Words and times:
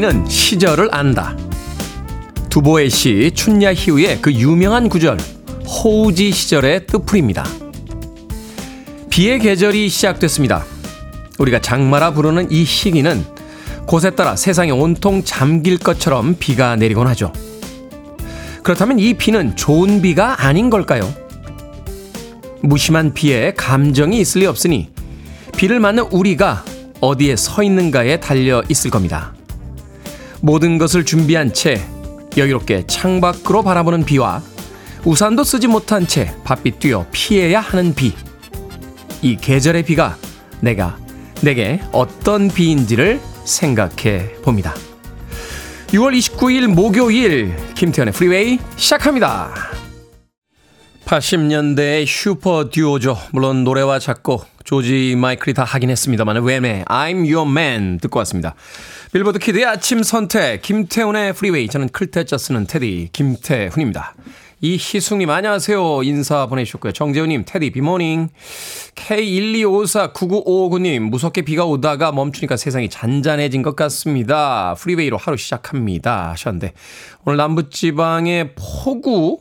비는 0.00 0.26
시절을 0.26 0.88
안다. 0.92 1.36
두보의 2.48 2.88
시 2.88 3.30
춘야 3.34 3.74
희우의 3.74 4.22
그 4.22 4.32
유명한 4.32 4.88
구절 4.88 5.18
호우지 5.66 6.32
시절의 6.32 6.86
뜻풀입니다. 6.86 7.44
비의 9.10 9.40
계절이 9.40 9.90
시작됐습니다. 9.90 10.64
우리가 11.38 11.60
장마라 11.60 12.14
부르는 12.14 12.50
이 12.50 12.64
시기는 12.64 13.22
곳에 13.84 14.08
따라 14.08 14.36
세상이 14.36 14.70
온통 14.70 15.22
잠길 15.22 15.76
것처럼 15.76 16.34
비가 16.38 16.76
내리곤 16.76 17.06
하죠. 17.08 17.30
그렇다면 18.62 18.98
이 18.98 19.12
비는 19.12 19.54
좋은 19.54 20.00
비가 20.00 20.46
아닌 20.46 20.70
걸까요? 20.70 21.12
무심한 22.62 23.12
비에 23.12 23.52
감정이 23.54 24.18
있을 24.18 24.40
리 24.40 24.46
없으니 24.46 24.88
비를 25.58 25.78
맞는 25.78 26.04
우리가 26.04 26.64
어디에 27.02 27.36
서 27.36 27.62
있는가에 27.62 28.18
달려 28.18 28.62
있을 28.70 28.90
겁니다. 28.90 29.34
모든 30.42 30.78
것을 30.78 31.04
준비한 31.04 31.52
채 31.52 31.80
여유롭게 32.36 32.86
창밖으로 32.86 33.62
바라보는 33.62 34.04
비와 34.04 34.42
우산도 35.04 35.44
쓰지 35.44 35.66
못한 35.66 36.06
채 36.06 36.34
바삐 36.44 36.72
뛰어 36.72 37.06
피해야 37.10 37.60
하는 37.60 37.94
비. 37.94 38.12
이 39.22 39.36
계절의 39.36 39.84
비가 39.84 40.16
내가 40.60 40.98
내게 41.42 41.80
어떤 41.92 42.48
비인지를 42.48 43.20
생각해 43.44 44.34
봅니다. 44.42 44.74
6월 45.88 46.16
29일 46.16 46.68
목요일 46.68 47.56
김태훈의 47.74 48.12
프리웨이 48.12 48.58
시작합니다. 48.76 49.52
80년대의 51.04 52.06
슈퍼 52.06 52.70
듀오죠. 52.70 53.18
물론 53.32 53.64
노래와 53.64 53.98
작곡 53.98 54.46
조지 54.62 55.16
마이클이 55.16 55.54
다 55.54 55.64
하긴 55.64 55.90
했습니다만 55.90 56.36
Wham!의 56.36 56.84
I'm 56.84 57.28
Your 57.28 57.50
Man 57.50 57.98
듣고 57.98 58.18
왔습니다. 58.20 58.54
빌보드 59.12 59.40
kid의 59.40 59.64
아침 59.64 60.04
선택 60.04 60.62
김태훈의 60.62 61.32
프리웨이 61.32 61.66
저는 61.66 61.88
클 61.88 62.10
태 62.10 62.27
자 62.27 62.38
쓰는 62.38 62.68
테디 62.68 63.08
김태훈입니다. 63.12 64.14
이희숙님 64.60 65.28
안녕하세요 65.28 66.04
인사 66.04 66.46
보내주셨고요. 66.46 66.92
정재훈님 66.92 67.42
테디 67.44 67.72
비 67.72 67.84
morning 67.84 68.28
K125499559님 68.94 71.00
무섭게 71.00 71.42
비가 71.42 71.64
오다가 71.64 72.12
멈추니까 72.12 72.56
세상이 72.56 72.88
잔잔해진 72.88 73.62
것 73.62 73.74
같습니다. 73.74 74.76
프리웨이로 74.78 75.16
하루 75.16 75.36
시작합니다 75.36 76.30
하셨는데 76.30 76.72
오늘 77.24 77.36
남부지방의 77.38 78.54
폭우 78.54 79.40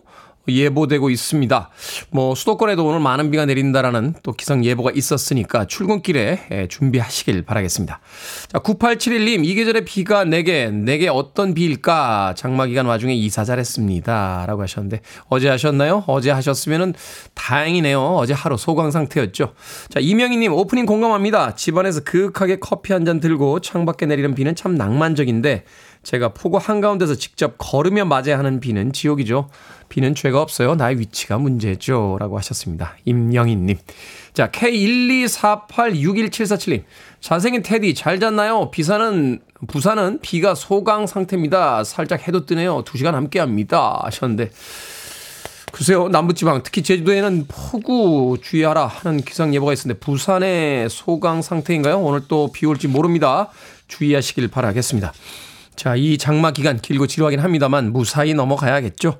예보되고 0.51 1.09
있습니다. 1.09 1.69
뭐 2.11 2.35
수도권에도 2.35 2.85
오늘 2.85 2.99
많은 3.01 3.31
비가 3.31 3.45
내린다라는 3.45 4.15
또 4.23 4.31
기상 4.31 4.63
예보가 4.63 4.91
있었으니까 4.93 5.65
출근길에 5.65 6.39
예, 6.51 6.67
준비하시길 6.67 7.41
바라겠습니다. 7.41 7.99
자, 8.47 8.59
9871님 8.59 9.45
이 9.45 9.55
계절에 9.55 9.81
비가 9.81 10.23
내게 10.23 10.69
내게 10.69 11.09
어떤 11.09 11.53
비일까? 11.53 12.35
장마 12.37 12.67
기간 12.67 12.85
와중에 12.85 13.13
이사 13.15 13.43
잘했습니다 13.43 14.45
라고 14.47 14.61
하셨는데 14.61 15.01
어제 15.27 15.49
하셨나요? 15.49 16.03
어제 16.07 16.31
하셨으면은 16.31 16.93
다행이네요. 17.33 17.99
어제 18.15 18.33
하루 18.33 18.55
소강 18.55 18.91
상태였죠. 18.91 19.53
자, 19.89 19.99
이명희 19.99 20.37
님 20.37 20.53
오프닝 20.53 20.85
공감합니다. 20.85 21.55
집안에서 21.55 22.01
그윽하게 22.01 22.59
커피 22.59 22.93
한 22.93 22.99
잔 22.99 23.19
들고 23.21 23.61
창밖에 23.61 24.05
내리는 24.05 24.35
비는 24.35 24.55
참 24.55 24.75
낭만적인데 24.75 25.63
제가 26.03 26.33
폭우 26.33 26.57
한가운데서 26.61 27.15
직접 27.15 27.55
걸으며 27.57 28.05
맞아야 28.05 28.37
하는 28.37 28.59
비는 28.59 28.91
지옥이죠. 28.93 29.49
비는 29.89 30.15
죄가 30.15 30.41
없어요. 30.41 30.75
나의 30.75 30.99
위치가 30.99 31.37
문제죠. 31.37 32.17
라고 32.19 32.37
하셨습니다. 32.37 32.95
임영희님. 33.05 33.77
자, 34.33 34.49
K124861747님. 34.51 36.83
잘생긴 37.19 37.61
테디, 37.63 37.93
잘 37.95 38.19
잤나요? 38.19 38.71
비사는, 38.71 39.39
부산은 39.67 40.19
비가 40.21 40.55
소강 40.55 41.07
상태입니다. 41.07 41.83
살짝 41.83 42.25
해도 42.27 42.45
뜨네요. 42.45 42.83
2시간 42.83 43.11
함께 43.11 43.39
합니다. 43.39 43.99
하셨는데. 44.03 44.51
글쎄요, 45.71 46.07
남부지방, 46.09 46.63
특히 46.63 46.81
제주도에는 46.81 47.45
폭우 47.47 48.37
주의하라 48.41 48.87
하는 48.87 49.21
기상 49.21 49.53
예보가 49.53 49.71
있었는데, 49.73 49.99
부산의 49.99 50.89
소강 50.89 51.41
상태인가요? 51.43 51.99
오늘 51.99 52.27
또 52.27 52.51
비 52.51 52.65
올지 52.65 52.87
모릅니다. 52.87 53.49
주의하시길 53.87 54.47
바라겠습니다. 54.47 55.13
자, 55.75 55.95
이 55.95 56.17
장마 56.17 56.49
기간 56.51 56.79
길고 56.79 57.05
지루하긴 57.07 57.39
합니다만 57.39 57.93
무사히 57.93 58.33
넘어가야겠죠. 58.33 59.19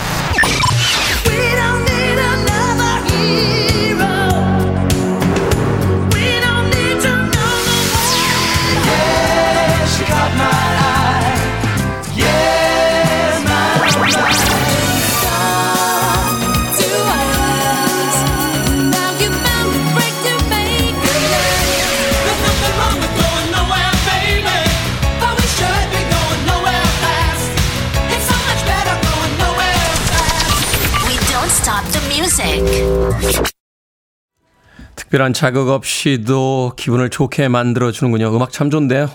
특별한 34.95 35.33
자극 35.33 35.67
없이도 35.67 36.73
기분을 36.77 37.09
좋게 37.09 37.49
만들어주는군요. 37.49 38.33
음악 38.35 38.51
참 38.51 38.69
좋은데요. 38.69 39.09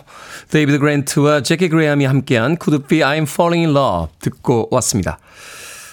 데이비드 0.50 0.78
그랜트와 0.78 1.42
재키 1.42 1.70
그레이엄이 1.70 2.04
함께한 2.04 2.58
Could 2.62 2.79
It 2.79 2.86
Be 2.86 3.00
I'm 3.00 3.22
Falling 3.22 3.66
in 3.66 3.76
Love 3.76 4.14
듣고 4.18 4.68
왔습니다. 4.72 5.18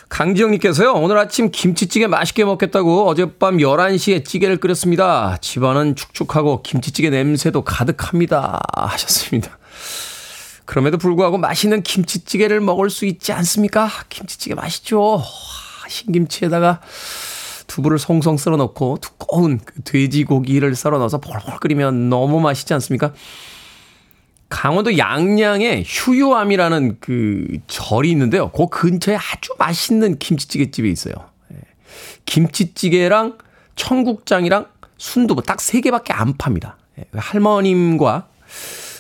강지영님께서요, 0.10 0.92
오늘 0.94 1.18
아침 1.18 1.50
김치찌개 1.50 2.08
맛있게 2.08 2.44
먹겠다고 2.44 3.08
어젯밤 3.08 3.58
11시에 3.58 4.26
찌개를 4.26 4.58
끓였습니다. 4.58 5.38
집안은 5.42 5.96
축축하고 5.96 6.62
김치찌개 6.64 7.10
냄새도 7.10 7.64
가득합니다. 7.64 8.60
하셨습니다. 8.76 9.58
그럼에도 10.66 10.98
불구하고 10.98 11.38
맛있는 11.38 11.82
김치찌개를 11.82 12.60
먹을 12.62 12.90
수 12.90 13.06
있지 13.06 13.32
않습니까? 13.32 13.90
김치찌개 14.10 14.54
맛있죠? 14.54 15.24
신김치에다가 15.88 16.82
두부를 17.74 17.98
송송 17.98 18.38
썰어 18.38 18.56
넣고 18.58 19.00
두꺼운 19.02 19.58
그 19.58 19.82
돼지고기를 19.82 20.76
썰어 20.76 21.00
넣어서 21.00 21.20
폴폴 21.20 21.58
끓이면 21.60 22.08
너무 22.08 22.40
맛있지 22.40 22.72
않습니까? 22.76 23.14
강원도 24.48 24.96
양양에 25.00 25.84
휴유암이라는 25.84 26.98
그 27.00 27.48
절이 27.66 28.12
있는데요. 28.12 28.52
그 28.52 28.68
근처에 28.68 29.16
아주 29.16 29.56
맛있는 29.58 30.20
김치찌개 30.20 30.70
집이 30.70 30.92
있어요. 30.92 31.16
예. 31.52 31.58
김치찌개랑 32.26 33.40
청국장이랑 33.76 34.68
순두부 34.98 35.42
딱 35.42 35.60
세 35.60 35.82
개밖에 35.82 36.14
안 36.14 36.38
팝니다. 36.38 36.78
예. 37.00 37.06
그 37.12 37.18
할머님과 37.20 38.28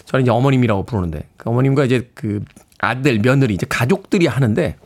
저는 0.06 0.24
이제 0.24 0.32
어머님이라고 0.32 0.86
부르는데 0.86 1.28
그 1.38 1.52
어머님과 1.52 1.86
이제 1.86 2.10
그 2.16 2.44
아들 2.80 3.20
며느리 3.20 3.54
이제 3.54 3.68
가족들이 3.70 4.26
하는데 4.26 4.78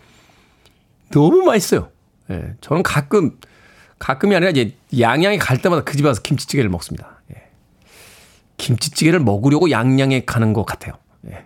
너무 1.11 1.43
맛있어요. 1.45 1.87
예. 2.31 2.55
저는 2.59 2.83
가끔 2.83 3.37
가끔이 3.99 4.35
아니라 4.35 4.51
이제 4.51 4.75
양양에 4.97 5.37
갈 5.37 5.61
때마다 5.61 5.83
그 5.83 5.95
집에 5.95 6.07
와서 6.07 6.21
김치찌개를 6.21 6.69
먹습니다. 6.69 7.21
예. 7.35 7.49
김치찌개를 8.57 9.19
먹으려고 9.19 9.71
양양에 9.71 10.25
가는 10.25 10.53
것 10.53 10.65
같아요. 10.65 10.93
예. 11.29 11.45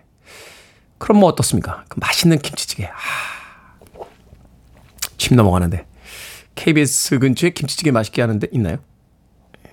그럼 0.98 1.20
뭐 1.20 1.28
어떻습니까? 1.28 1.84
그 1.88 1.98
맛있는 1.98 2.38
김치찌개. 2.38 2.86
아, 2.86 4.04
침 5.16 5.36
넘어가는데. 5.36 5.86
KBS 6.54 7.18
근처에 7.18 7.50
김치찌개 7.50 7.90
맛있게 7.90 8.20
하는데 8.20 8.46
있나요? 8.52 8.76
예. 9.66 9.72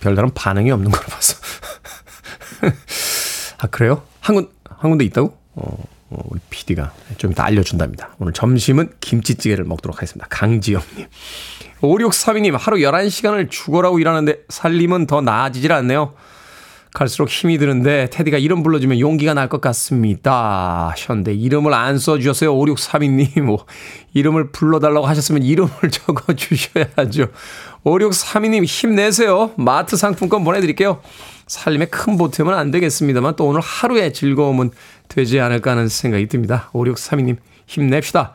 별다른 0.00 0.30
반응이 0.34 0.70
없는 0.72 0.90
걸 0.90 1.00
봐서. 1.06 1.36
아, 3.58 3.68
그래요? 3.68 4.02
한 4.20 4.34
군, 4.34 4.50
한 4.68 4.90
군데 4.90 5.04
있다고? 5.04 5.38
어, 5.54 5.84
어, 6.10 6.22
우리 6.24 6.40
PD가 6.50 6.92
좀 7.16 7.30
이따 7.30 7.44
알려준답니다. 7.44 8.16
오늘 8.18 8.32
점심은 8.32 8.92
김치찌개를 9.00 9.64
먹도록 9.64 9.96
하겠습니다. 9.96 10.26
강지영님. 10.28 11.06
5632님, 11.82 12.56
하루 12.58 12.78
11시간을 12.78 13.50
죽어라고 13.50 13.98
일하는데 13.98 14.44
살림은 14.48 15.06
더 15.06 15.20
나아지질 15.20 15.72
않네요. 15.72 16.14
갈수록 16.94 17.30
힘이 17.30 17.56
드는데 17.56 18.08
테디가 18.10 18.36
이름 18.36 18.62
불러주면 18.62 19.00
용기가 19.00 19.32
날 19.32 19.48
것 19.48 19.60
같습니다. 19.62 20.94
현대 20.96 21.32
이름을 21.32 21.72
안 21.72 21.98
써주셨어요. 21.98 22.54
5632님. 22.54 23.40
뭐, 23.40 23.64
이름을 24.12 24.52
불러달라고 24.52 25.06
하셨으면 25.06 25.42
이름을 25.42 25.70
적어주셔야죠. 25.90 27.28
5632님 27.84 28.64
힘내세요. 28.66 29.52
마트 29.56 29.96
상품권 29.96 30.44
보내드릴게요. 30.44 31.00
살림에 31.46 31.86
큰 31.86 32.16
보탬은 32.18 32.52
안 32.54 32.70
되겠습니다만 32.70 33.36
또 33.36 33.46
오늘 33.46 33.60
하루의 33.60 34.12
즐거움은 34.12 34.70
되지 35.08 35.40
않을까 35.40 35.72
하는 35.72 35.88
생각이 35.88 36.28
듭니다. 36.28 36.70
5632님 36.74 37.38
힘냅시다. 37.66 38.34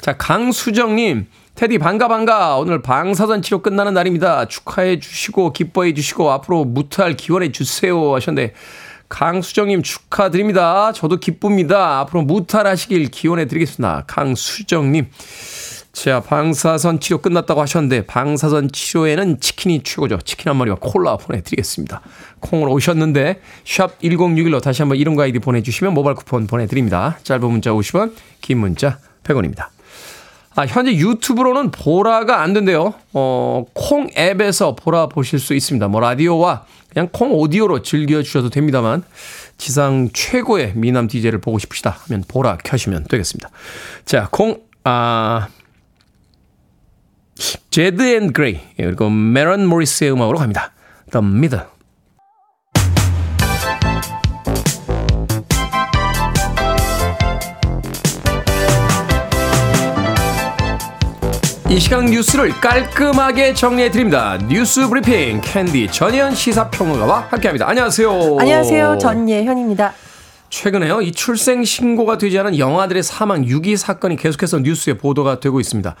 자, 0.00 0.16
강수정님. 0.16 1.26
테디 1.58 1.78
반가 1.78 2.06
반가 2.06 2.56
오늘 2.56 2.82
방사선 2.82 3.42
치료 3.42 3.60
끝나는 3.60 3.92
날입니다. 3.92 4.44
축하해 4.44 5.00
주시고 5.00 5.52
기뻐해 5.52 5.92
주시고 5.92 6.30
앞으로 6.30 6.64
무탈 6.64 7.14
기원해 7.14 7.50
주세요 7.50 8.14
하셨는데 8.14 8.54
강수정님 9.08 9.82
축하드립니다. 9.82 10.92
저도 10.92 11.16
기쁩니다. 11.16 11.98
앞으로 11.98 12.22
무탈하시길 12.22 13.08
기원해 13.08 13.48
드리겠습니다. 13.48 14.04
강수정님. 14.06 15.08
자, 15.94 16.20
방사선 16.20 17.00
치료 17.00 17.18
끝났다고 17.18 17.60
하셨는데 17.62 18.06
방사선 18.06 18.70
치료에는 18.70 19.40
치킨이 19.40 19.82
최고죠. 19.82 20.18
치킨 20.18 20.50
한 20.50 20.56
마리와 20.58 20.76
콜라 20.78 21.16
보내드리겠습니다. 21.16 22.02
콩으로 22.38 22.70
오셨는데 22.70 23.40
샵 23.64 23.98
1061로 23.98 24.62
다시 24.62 24.82
한번 24.82 24.96
이름과 24.96 25.24
아이디 25.24 25.40
보내주시면 25.40 25.92
모바일 25.92 26.14
쿠폰 26.14 26.46
보내드립니다. 26.46 27.18
짧은 27.24 27.50
문자 27.50 27.72
50원, 27.72 28.14
긴 28.42 28.58
문자 28.58 29.00
100원입니다. 29.24 29.70
아, 30.58 30.66
현재 30.66 30.92
유튜브로는 30.92 31.70
보라가 31.70 32.42
안 32.42 32.52
된대요. 32.52 32.92
어, 33.12 33.64
콩 33.74 34.08
앱에서 34.18 34.74
보라 34.74 35.06
보실 35.06 35.38
수 35.38 35.54
있습니다. 35.54 35.86
뭐 35.86 36.00
라디오와 36.00 36.66
그냥 36.92 37.08
콩 37.12 37.32
오디오로 37.32 37.82
즐겨 37.82 38.20
주셔도 38.24 38.50
됩니다만 38.50 39.04
지상 39.56 40.08
최고의 40.12 40.72
미남 40.74 41.06
DJ를 41.06 41.40
보고 41.40 41.60
싶으시다 41.60 41.90
하면 42.08 42.24
보라 42.26 42.58
켜시면 42.64 43.04
되겠습니다. 43.04 43.50
자, 44.04 44.26
콩 44.32 44.60
아, 44.82 45.46
제드 47.70 48.02
and 48.16 48.32
그레이 48.32 48.58
그리고 48.76 49.10
매런 49.10 49.64
모리스의 49.64 50.10
음악으로 50.10 50.38
갑니다. 50.38 50.72
The 51.12 51.24
Middle. 51.24 51.66
이 61.70 61.78
시간 61.78 62.06
뉴스를 62.06 62.48
깔끔하게 62.62 63.52
정리해 63.52 63.90
드립니다. 63.90 64.38
뉴스 64.48 64.88
브리핑 64.88 65.42
캔디 65.42 65.88
전예현 65.88 66.34
시사평론가와 66.34 67.26
함께합니다. 67.30 67.68
안녕하세요. 67.68 68.38
안녕하세요. 68.40 68.96
전예현입니다. 68.96 69.92
최근에요, 70.48 71.02
이 71.02 71.12
출생 71.12 71.62
신고가 71.62 72.16
되지 72.16 72.38
않은 72.38 72.58
영아들의 72.58 73.02
사망 73.02 73.44
유기 73.44 73.76
사건이 73.76 74.16
계속해서 74.16 74.60
뉴스에 74.60 74.94
보도가 74.94 75.40
되고 75.40 75.60
있습니다. 75.60 75.94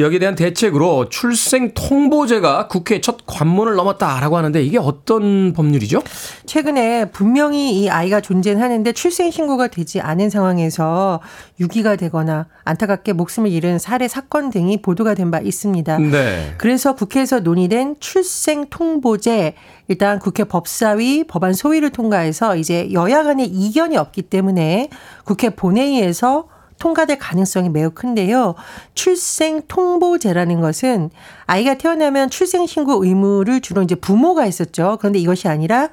여기에 0.00 0.18
대한 0.18 0.34
대책으로 0.34 1.08
출생 1.08 1.72
통보제가 1.74 2.68
국회 2.68 3.00
첫 3.00 3.18
관문을 3.26 3.74
넘었다라고 3.76 4.36
하는데 4.36 4.62
이게 4.62 4.76
어떤 4.78 5.52
법률이죠? 5.52 6.02
최근에 6.46 7.10
분명히 7.10 7.80
이 7.80 7.88
아이가 7.88 8.20
존재하는데 8.20 8.92
출생 8.92 9.30
신고가 9.30 9.68
되지 9.68 10.00
않은 10.00 10.28
상황에서 10.30 11.20
유기가 11.60 11.96
되거나 11.96 12.46
안타깝게 12.64 13.12
목숨을 13.14 13.50
잃은 13.50 13.78
살해 13.78 14.06
사건 14.06 14.50
등이 14.50 14.82
보도가 14.82 15.14
된 15.14 15.30
바 15.30 15.38
있습니다. 15.38 15.98
네. 15.98 16.54
그래서 16.58 16.96
국회에서 16.96 17.38
논의된 17.38 17.96
출생 18.00 18.66
통보제 18.68 19.54
일단 19.86 20.18
국회 20.18 20.42
법사위 20.42 21.24
법안 21.28 21.52
소위를 21.52 21.90
통과해서 21.90 22.56
이제 22.56 22.90
여야 22.92 23.22
간의 23.22 23.46
이견이 23.46 23.96
없기 23.96 24.22
때문에 24.22 24.88
국회 25.24 25.50
본회의에서 25.50 26.46
통과될 26.80 27.18
가능성이 27.18 27.68
매우 27.68 27.90
큰데요. 27.90 28.56
출생 28.94 29.62
통보제라는 29.68 30.60
것은 30.60 31.10
아이가 31.46 31.74
태어나면 31.74 32.30
출생 32.30 32.66
신고 32.66 33.04
의무를 33.04 33.60
주로 33.60 33.82
이제 33.82 33.94
부모가 33.94 34.46
있었죠. 34.46 34.96
그런데 35.00 35.20
이것이 35.20 35.46
아니라 35.46 35.90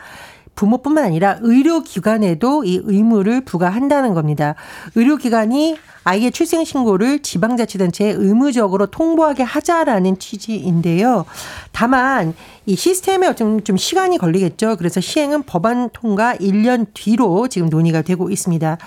부모뿐만 0.56 1.04
아니라 1.04 1.38
의료기관에도 1.42 2.64
이 2.64 2.82
의무를 2.84 3.46
부과한다는 3.46 4.16
겁니다. 4.16 4.56
의료기관이 4.96 5.78
아이의 6.08 6.32
출생 6.32 6.64
신고를 6.64 7.20
지방자치단체에 7.20 8.12
의무적으로 8.12 8.86
통보하게 8.86 9.44
하자라는 9.44 10.20
취지인데요. 10.20 11.26
다만 11.74 12.34
이 12.66 12.78
시스템에 12.78 13.36
좀, 13.36 13.62
좀 13.64 13.76
시간이 13.76 14.18
걸리겠죠. 14.18 14.78
그래서 14.78 15.02
시행은 15.02 15.44
법안 15.44 15.90
통과 15.92 16.34
1년 16.36 16.86
뒤로 16.94 17.50
지금 17.50 17.68
논의가 17.68 18.04
되고 18.04 18.30
있습니다. 18.30 18.78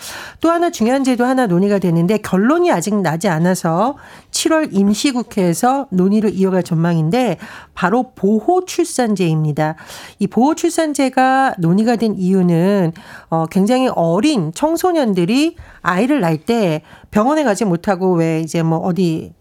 또 0.40 0.50
하나 0.50 0.70
중요한 0.70 1.04
제도 1.04 1.26
하나 1.26 1.46
논의가 1.46 1.78
되는데 1.78 2.16
결론이 2.16 2.72
아직 2.72 2.94
나지 2.94 3.28
않아서 3.28 3.96
7월 4.30 4.68
임시국회에서 4.72 5.88
논의를 5.90 6.34
이어갈 6.34 6.62
전망인데 6.62 7.36
바로 7.74 8.12
보호 8.14 8.64
출산제입니다. 8.64 9.76
이 10.18 10.26
보호 10.26 10.54
출산제가 10.54 11.56
논의가 11.58 11.96
된 11.96 12.14
이유는 12.16 12.92
어 13.28 13.46
굉장히 13.46 13.88
어린 13.88 14.52
청소년들이 14.54 15.56
아이를 15.82 16.20
낳을 16.20 16.38
때 16.38 16.82
병원에 17.10 17.44
가지 17.44 17.64
못하고 17.64 18.14
왜 18.14 18.40
이제 18.40 18.62
뭐 18.62 18.78
어디 18.78 19.32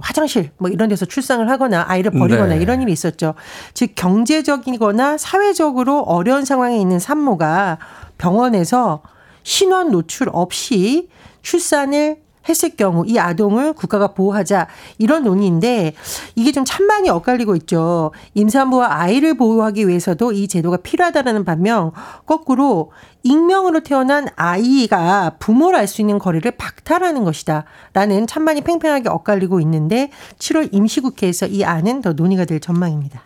화장실 0.00 0.50
뭐 0.58 0.68
이런 0.68 0.88
데서 0.88 1.04
출산을 1.06 1.48
하거나 1.48 1.84
아이를 1.86 2.10
버리거나 2.10 2.54
네. 2.54 2.60
이런 2.60 2.82
일이 2.82 2.92
있었죠. 2.92 3.34
즉 3.74 3.92
경제적이거나 3.94 5.18
사회적으로 5.18 6.00
어려운 6.00 6.44
상황에 6.44 6.78
있는 6.78 6.98
산모가 6.98 7.78
병원에서 8.18 9.02
신원 9.42 9.90
노출 9.90 10.28
없이 10.32 11.08
출산을 11.42 12.25
했을 12.48 12.70
경우 12.76 13.04
이 13.06 13.18
아동을 13.18 13.72
국가가 13.72 14.08
보호하자 14.08 14.68
이런 14.98 15.24
논의인데 15.24 15.94
이게 16.34 16.52
좀 16.52 16.64
찬반이 16.64 17.10
엇갈리고 17.10 17.56
있죠. 17.56 18.12
임산부와 18.34 19.00
아이를 19.00 19.36
보호하기 19.36 19.88
위해서도 19.88 20.32
이 20.32 20.48
제도가 20.48 20.78
필요하다라는 20.78 21.44
반면 21.44 21.92
거꾸로 22.26 22.92
익명으로 23.22 23.80
태어난 23.80 24.28
아이가 24.36 25.32
부모를 25.38 25.78
알 25.80 25.86
수 25.86 26.00
있는 26.00 26.18
거리를 26.18 26.48
박탈하는 26.50 27.24
것이다. 27.24 27.64
라는 27.92 28.26
찬반이 28.26 28.62
팽팽하게 28.62 29.08
엇갈리고 29.08 29.60
있는데 29.60 30.10
7월 30.38 30.68
임시국회에서 30.72 31.46
이 31.46 31.64
안은 31.64 32.02
더 32.02 32.12
논의가 32.12 32.44
될 32.44 32.60
전망입니다. 32.60 33.22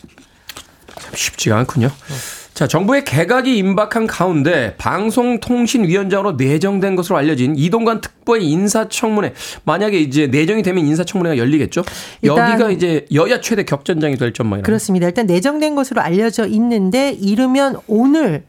참 0.99 1.13
쉽지가 1.15 1.59
않군요. 1.59 1.91
네. 2.61 2.65
자, 2.65 2.67
정부의 2.69 3.07
개각이 3.07 3.57
임박한 3.57 4.07
가운데 4.07 4.75
방송통신위원장으로 4.77 6.33
내정된 6.33 6.95
것으로 6.95 7.17
알려진 7.17 7.57
이동관 7.57 8.03
특보의 8.03 8.45
인사청문회 8.45 9.33
만약에 9.65 9.99
이제 9.99 10.27
내정이 10.27 10.63
되면 10.63 10.85
인사청문회가 10.85 11.39
열리겠죠? 11.39 11.83
여기가 12.23 12.71
이제 12.71 13.07
여야 13.15 13.41
최대 13.41 13.65
격전장이 13.65 14.17
될 14.17 14.35
전망이라고. 14.35 14.67
그렇습니다. 14.67 15.07
일단 15.07 15.25
내정된 15.27 15.75
것으로 15.75 16.03
알려져 16.03 16.47
있는데 16.49 17.13
이르면 17.13 17.79
오늘 17.87 18.43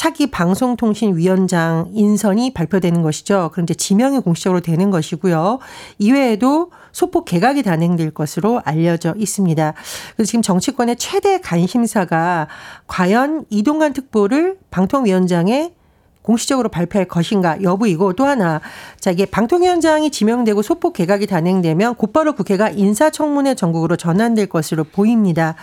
차기 0.00 0.28
방송통신위원장 0.28 1.90
인선이 1.92 2.54
발표되는 2.54 3.02
것이죠. 3.02 3.50
이제 3.62 3.74
지명이 3.74 4.20
공식적으로 4.20 4.60
되는 4.60 4.90
것이고요. 4.90 5.58
이외에도 5.98 6.70
소폭 6.90 7.26
개각이 7.26 7.62
단행될 7.62 8.12
것으로 8.12 8.62
알려져 8.64 9.12
있습니다. 9.18 9.74
그래서 10.16 10.26
지금 10.26 10.40
정치권의 10.40 10.96
최대 10.96 11.38
관심사가 11.42 12.48
과연 12.86 13.44
이동관 13.50 13.92
특보를 13.92 14.56
방통위원장에 14.70 15.74
공식적으로 16.22 16.70
발표할 16.70 17.06
것인가 17.06 17.60
여부이고 17.60 18.14
또 18.14 18.24
하나 18.24 18.62
자 19.00 19.10
이게 19.10 19.26
방통위원장이 19.26 20.10
지명되고 20.10 20.62
소폭 20.62 20.94
개각이 20.94 21.26
단행되면 21.26 21.96
곧바로 21.96 22.34
국회가 22.34 22.70
인사청문회 22.70 23.54
전국으로 23.54 23.96
전환될 23.96 24.46
것으로 24.46 24.84
보입니다. 24.84 25.56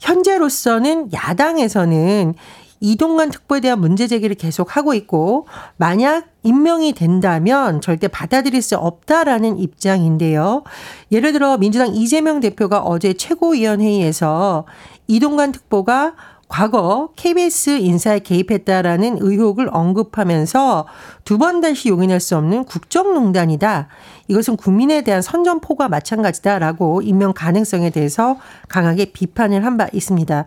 현재로서는 0.00 1.12
야당에서는 1.12 2.34
이동관 2.80 3.30
특보에 3.30 3.60
대한 3.60 3.80
문제 3.80 4.06
제기를 4.06 4.36
계속 4.36 4.76
하고 4.76 4.94
있고 4.94 5.46
만약 5.76 6.26
임명이 6.42 6.92
된다면 6.92 7.80
절대 7.80 8.08
받아들일 8.08 8.60
수 8.62 8.76
없다라는 8.76 9.58
입장인데요. 9.58 10.64
예를 11.10 11.32
들어 11.32 11.56
민주당 11.56 11.94
이재명 11.94 12.40
대표가 12.40 12.80
어제 12.80 13.14
최고위원회의에서 13.14 14.66
이동관 15.06 15.52
특보가 15.52 16.14
과거 16.48 17.08
KBS 17.16 17.70
인사에 17.78 18.18
개입했다라는 18.20 19.18
의혹을 19.20 19.68
언급하면서 19.72 20.86
두 21.24 21.38
번 21.38 21.60
다시 21.60 21.88
용인할 21.88 22.20
수 22.20 22.36
없는 22.36 22.64
국정농단이다. 22.64 23.88
이것은 24.28 24.56
국민에 24.56 25.02
대한 25.02 25.20
선전포과 25.22 25.88
마찬가지다라고 25.88 27.02
임명 27.02 27.32
가능성에 27.32 27.90
대해서 27.90 28.36
강하게 28.68 29.06
비판을 29.06 29.64
한 29.64 29.74
바 29.76 29.88
있습니다. 29.92 30.44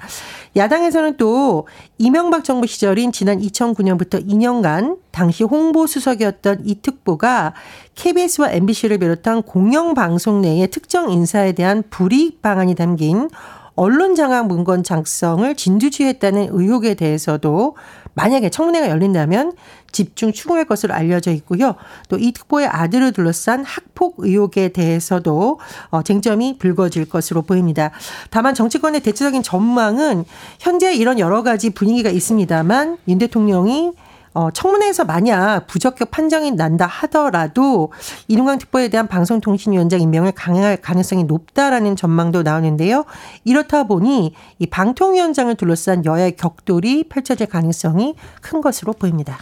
야당에서는 0.55 1.17
또 1.17 1.67
이명박 1.97 2.45
정부 2.45 2.65
시절인 2.67 3.11
지난 3.11 3.39
2009년부터 3.41 4.25
2년간 4.25 4.99
당시 5.11 5.43
홍보수석이었던 5.43 6.61
이 6.63 6.81
특보가 6.81 7.53
KBS와 7.95 8.51
MBC를 8.51 8.99
비롯한 8.99 9.41
공영방송 9.43 10.41
내의 10.41 10.69
특정 10.69 11.11
인사에 11.11 11.51
대한 11.51 11.83
불이익 11.89 12.41
방안이 12.41 12.75
담긴 12.75 13.29
언론 13.77 14.15
장악 14.15 14.47
문건 14.47 14.83
작성을 14.83 15.55
진두지휘했다는 15.55 16.49
의혹에 16.51 16.95
대해서도 16.95 17.77
만약에 18.15 18.49
청문회가 18.49 18.89
열린다면 18.89 19.53
집중 19.91 20.33
추궁할 20.33 20.65
것으로 20.65 20.93
알려져 20.93 21.31
있고요. 21.31 21.75
또 22.09 22.17
이 22.17 22.31
특보의 22.31 22.67
아들을 22.67 23.13
둘러싼 23.13 23.63
학폭 23.63 24.15
의혹에 24.17 24.69
대해서도 24.69 25.59
어, 25.89 26.01
쟁점이 26.01 26.57
불거질 26.57 27.05
것으로 27.05 27.43
보입니다. 27.43 27.91
다만 28.29 28.53
정치권의 28.53 29.01
대체적인 29.01 29.43
전망은 29.43 30.25
현재 30.59 30.93
이런 30.93 31.19
여러 31.19 31.43
가지 31.43 31.69
분위기가 31.69 32.09
있습니다만 32.09 32.97
윤 33.07 33.17
대통령이 33.17 33.93
어, 34.37 34.51
청문회에서 34.51 35.03
만약 35.03 35.65
부적격 35.65 36.11
판정이 36.11 36.51
난다 36.51 36.85
하더라도 36.85 37.91
이동강 38.27 38.59
특보에 38.59 38.87
대한 38.87 39.07
방송통신위원장 39.07 39.99
임명을 39.99 40.33
강행할 40.33 40.77
가능성이 40.77 41.23
높다라는 41.23 41.95
전망도 41.95 42.43
나오는데요. 42.43 43.05
이렇다 43.45 43.85
보니 43.85 44.35
이 44.59 44.67
방통위원장을 44.67 45.55
둘러싼 45.55 46.05
여야의 46.05 46.35
격돌이 46.35 47.05
펼쳐질 47.09 47.47
가능성이 47.47 48.13
큰 48.39 48.61
것으로 48.61 48.93
보입니다. 48.93 49.39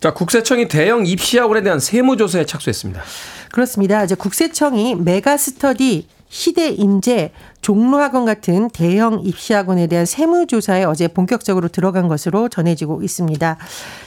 자, 0.00 0.12
국세청이 0.12 0.66
대형 0.66 1.06
입시학원에 1.06 1.62
대한 1.62 1.78
세무조사에 1.78 2.44
착수했습니다. 2.44 3.02
그렇습니다. 3.52 4.02
이제 4.02 4.16
국세청이 4.16 4.96
메가스터디 4.96 6.08
시대 6.28 6.68
인재, 6.68 7.32
종로학원 7.62 8.24
같은 8.24 8.68
대형 8.70 9.20
입시학원에 9.24 9.86
대한 9.86 10.06
세무조사에 10.06 10.84
어제 10.84 11.08
본격적으로 11.08 11.68
들어간 11.68 12.08
것으로 12.08 12.48
전해지고 12.48 13.02
있습니다. 13.02 13.56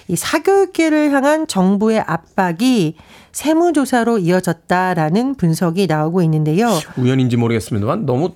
이 0.07 0.15
사교육계를 0.15 1.11
향한 1.11 1.47
정부의 1.47 1.99
압박이 1.99 2.95
세무조사로 3.31 4.19
이어졌다라는 4.19 5.35
분석이 5.35 5.87
나오고 5.87 6.21
있는데요. 6.23 6.69
우연인지 6.97 7.37
모르겠습니다만 7.37 8.05
너무 8.05 8.33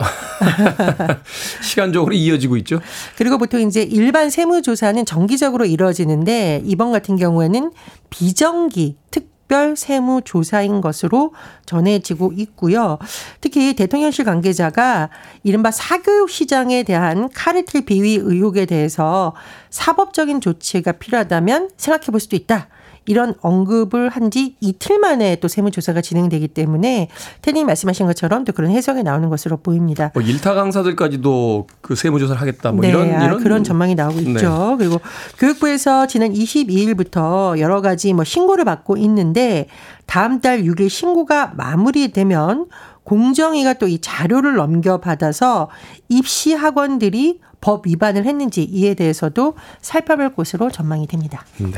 시간적으로 1.62 2.14
이어지고 2.14 2.56
있죠. 2.58 2.80
그리고 3.16 3.36
보통 3.36 3.60
이제 3.60 3.82
일반 3.82 4.30
세무조사는 4.30 5.04
정기적으로 5.04 5.66
이루어지는데 5.66 6.62
이번 6.64 6.90
같은 6.90 7.16
경우에는 7.16 7.70
비정기 8.08 8.96
특 9.10 9.28
특별 9.50 9.74
세무 9.74 10.22
조사인 10.24 10.80
것으로 10.80 11.34
전해지고 11.66 12.32
있고요. 12.36 12.98
특히 13.40 13.74
대통령실 13.74 14.24
관계자가 14.24 15.10
이른바 15.42 15.72
사교육 15.72 16.30
시장에 16.30 16.84
대한 16.84 17.28
카르텔 17.30 17.84
비위 17.84 18.14
의혹에 18.14 18.64
대해서 18.64 19.34
사법적인 19.70 20.40
조치가 20.40 20.92
필요하다면 20.92 21.70
생각해 21.76 22.12
볼 22.12 22.20
수도 22.20 22.36
있다. 22.36 22.68
이런 23.06 23.34
언급을 23.40 24.08
한 24.08 24.30
지 24.30 24.54
이틀 24.60 24.98
만에 25.00 25.36
또 25.36 25.48
세무조사가 25.48 26.02
진행되기 26.02 26.46
때문에 26.48 27.08
테님 27.42 27.66
말씀하신 27.66 28.06
것처럼 28.06 28.44
또 28.44 28.52
그런 28.52 28.70
해석이 28.70 29.02
나오는 29.02 29.28
것으로 29.28 29.56
보입니다. 29.56 30.12
뭐 30.14 30.22
일타 30.22 30.54
강사들까지도 30.54 31.66
그 31.80 31.96
세무조사를 31.96 32.40
하겠다. 32.40 32.70
뭐 32.70 32.82
네, 32.82 32.90
이런, 32.90 33.12
아, 33.12 33.24
이런 33.24 33.42
그런 33.42 33.64
전망이 33.64 33.96
나오고 33.96 34.20
네. 34.20 34.30
있죠. 34.32 34.76
그리고 34.78 35.00
교육부에서 35.38 36.06
지난 36.06 36.32
22일부터 36.32 37.58
여러 37.58 37.80
가지 37.80 38.12
뭐 38.12 38.22
신고를 38.24 38.64
받고 38.64 38.96
있는데 38.98 39.66
다음 40.06 40.40
달 40.40 40.62
6일 40.62 40.88
신고가 40.88 41.54
마무리되면 41.56 42.66
공정위가 43.04 43.74
또 43.74 43.88
이 43.88 43.98
자료를 44.00 44.54
넘겨받아서 44.54 45.68
입시 46.08 46.52
학원들이 46.54 47.40
법 47.60 47.86
위반을 47.86 48.24
했는지 48.26 48.62
이에 48.62 48.94
대해서도 48.94 49.54
살펴볼 49.80 50.34
것으로 50.34 50.70
전망이 50.70 51.06
됩니다. 51.08 51.44
네. 51.58 51.72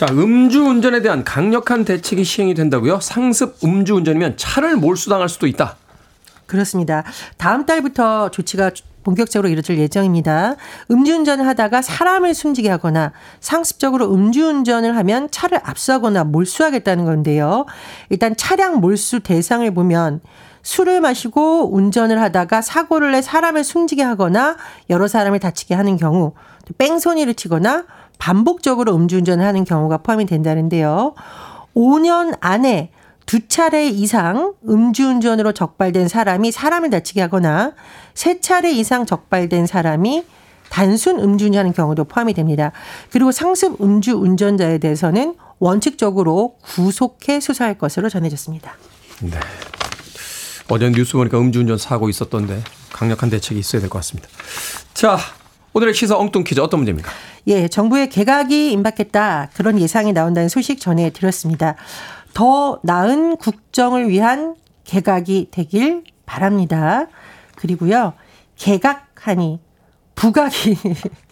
자, 0.00 0.06
음주운전에 0.08 1.02
대한 1.02 1.24
강력한 1.24 1.84
대책이 1.84 2.24
시행이 2.24 2.54
된다고요? 2.54 3.00
상습 3.00 3.62
음주운전이면 3.62 4.38
차를 4.38 4.76
몰수당할 4.76 5.28
수도 5.28 5.46
있다. 5.46 5.76
그렇습니다. 6.46 7.04
다음 7.36 7.66
달부터 7.66 8.30
조치가 8.30 8.70
본격적으로 9.04 9.50
이루어질 9.50 9.76
예정입니다. 9.76 10.56
음주운전을 10.90 11.46
하다가 11.46 11.82
사람을 11.82 12.32
숨지게 12.32 12.70
하거나 12.70 13.12
상습적으로 13.40 14.14
음주운전을 14.14 14.96
하면 14.96 15.30
차를 15.30 15.60
압수하거나 15.62 16.24
몰수하겠다는 16.24 17.04
건데요. 17.04 17.66
일단 18.08 18.34
차량 18.34 18.80
몰수 18.80 19.20
대상을 19.20 19.70
보면 19.74 20.22
술을 20.62 21.02
마시고 21.02 21.74
운전을 21.74 22.22
하다가 22.22 22.62
사고를 22.62 23.12
내 23.12 23.20
사람을 23.20 23.64
숨지게 23.64 24.02
하거나 24.02 24.56
여러 24.88 25.08
사람을 25.08 25.40
다치게 25.40 25.74
하는 25.74 25.98
경우, 25.98 26.32
뺑소니를 26.78 27.34
치거나 27.34 27.84
반복적으로 28.20 28.94
음주운전을 28.94 29.44
하는 29.44 29.64
경우가 29.64 29.98
포함이 29.98 30.26
된다는데요. 30.26 31.14
5년 31.74 32.36
안에 32.40 32.92
두 33.26 33.48
차례 33.48 33.88
이상 33.88 34.54
음주운전으로 34.68 35.52
적발된 35.52 36.06
사람이 36.08 36.52
사람을 36.52 36.90
다치게 36.90 37.20
하거나 37.22 37.72
세 38.14 38.40
차례 38.40 38.70
이상 38.72 39.06
적발된 39.06 39.66
사람이 39.66 40.24
단순 40.68 41.18
음주운전하는 41.18 41.72
경우도 41.72 42.04
포함이 42.04 42.34
됩니다. 42.34 42.70
그리고 43.10 43.32
상습 43.32 43.80
음주 43.80 44.12
운전자에 44.16 44.78
대해서는 44.78 45.34
원칙적으로 45.58 46.56
구속해 46.62 47.40
수사할 47.40 47.74
것으로 47.78 48.08
전해졌습니다. 48.08 48.74
네. 49.22 49.30
어제 50.68 50.90
뉴스 50.90 51.14
보니까 51.14 51.38
음주운전 51.38 51.78
사고 51.78 52.08
있었던데 52.08 52.62
강력한 52.92 53.30
대책이 53.30 53.58
있어야 53.58 53.80
될 53.80 53.88
것 53.90 53.98
같습니다. 53.98 54.28
자, 54.94 55.18
오늘의 55.72 55.94
시사 55.94 56.16
엉뚱 56.16 56.44
퀴즈 56.44 56.60
어떤 56.60 56.80
문제입니까? 56.80 57.10
예, 57.46 57.68
정부의 57.68 58.08
개각이 58.08 58.72
임박했다. 58.72 59.50
그런 59.54 59.78
예상이 59.78 60.12
나온다는 60.12 60.48
소식 60.48 60.80
전해드렸습니다. 60.80 61.76
더 62.34 62.80
나은 62.82 63.36
국정을 63.36 64.08
위한 64.08 64.56
개각이 64.84 65.48
되길 65.50 66.04
바랍니다. 66.26 67.06
그리고요, 67.56 68.14
개각하니 68.56 69.60
부각이. 70.14 70.76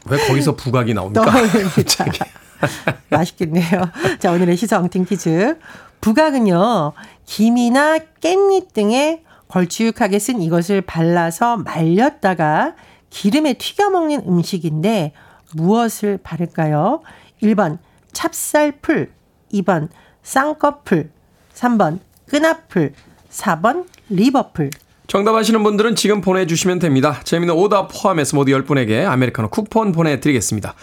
왜 0.06 0.26
거기서 0.26 0.56
부각이 0.56 0.94
나옵니까? 0.94 1.26
맛있겠네요. 3.10 3.90
자, 4.18 4.32
오늘의 4.32 4.56
시사 4.56 4.78
엉뚱 4.78 5.04
퀴즈. 5.04 5.58
부각은요, 6.00 6.92
김이나 7.26 7.98
깻잎 8.20 8.72
등에 8.72 9.22
걸쭉하게 9.48 10.18
쓴 10.18 10.40
이것을 10.42 10.82
발라서 10.82 11.56
말렸다가 11.58 12.74
기름에 13.10 13.54
튀겨 13.54 13.90
먹는 13.90 14.22
음식인데 14.26 15.12
무엇을 15.54 16.18
바를까요? 16.22 17.00
1번 17.42 17.78
찹쌀풀, 18.12 19.10
2번 19.52 19.88
쌍꺼풀, 20.22 21.10
3번 21.54 22.00
끈앞풀, 22.28 22.92
4번 23.30 23.86
리버풀. 24.10 24.70
정답 25.06 25.34
아시는 25.36 25.62
분들은 25.62 25.96
지금 25.96 26.20
보내주시면 26.20 26.80
됩니다. 26.80 27.20
재미는 27.24 27.54
오답 27.54 27.88
포함해서 27.90 28.36
모두 28.36 28.52
10분에게 28.52 29.06
아메리카노 29.06 29.48
쿠폰 29.48 29.92
보내드리겠습니다. 29.92 30.74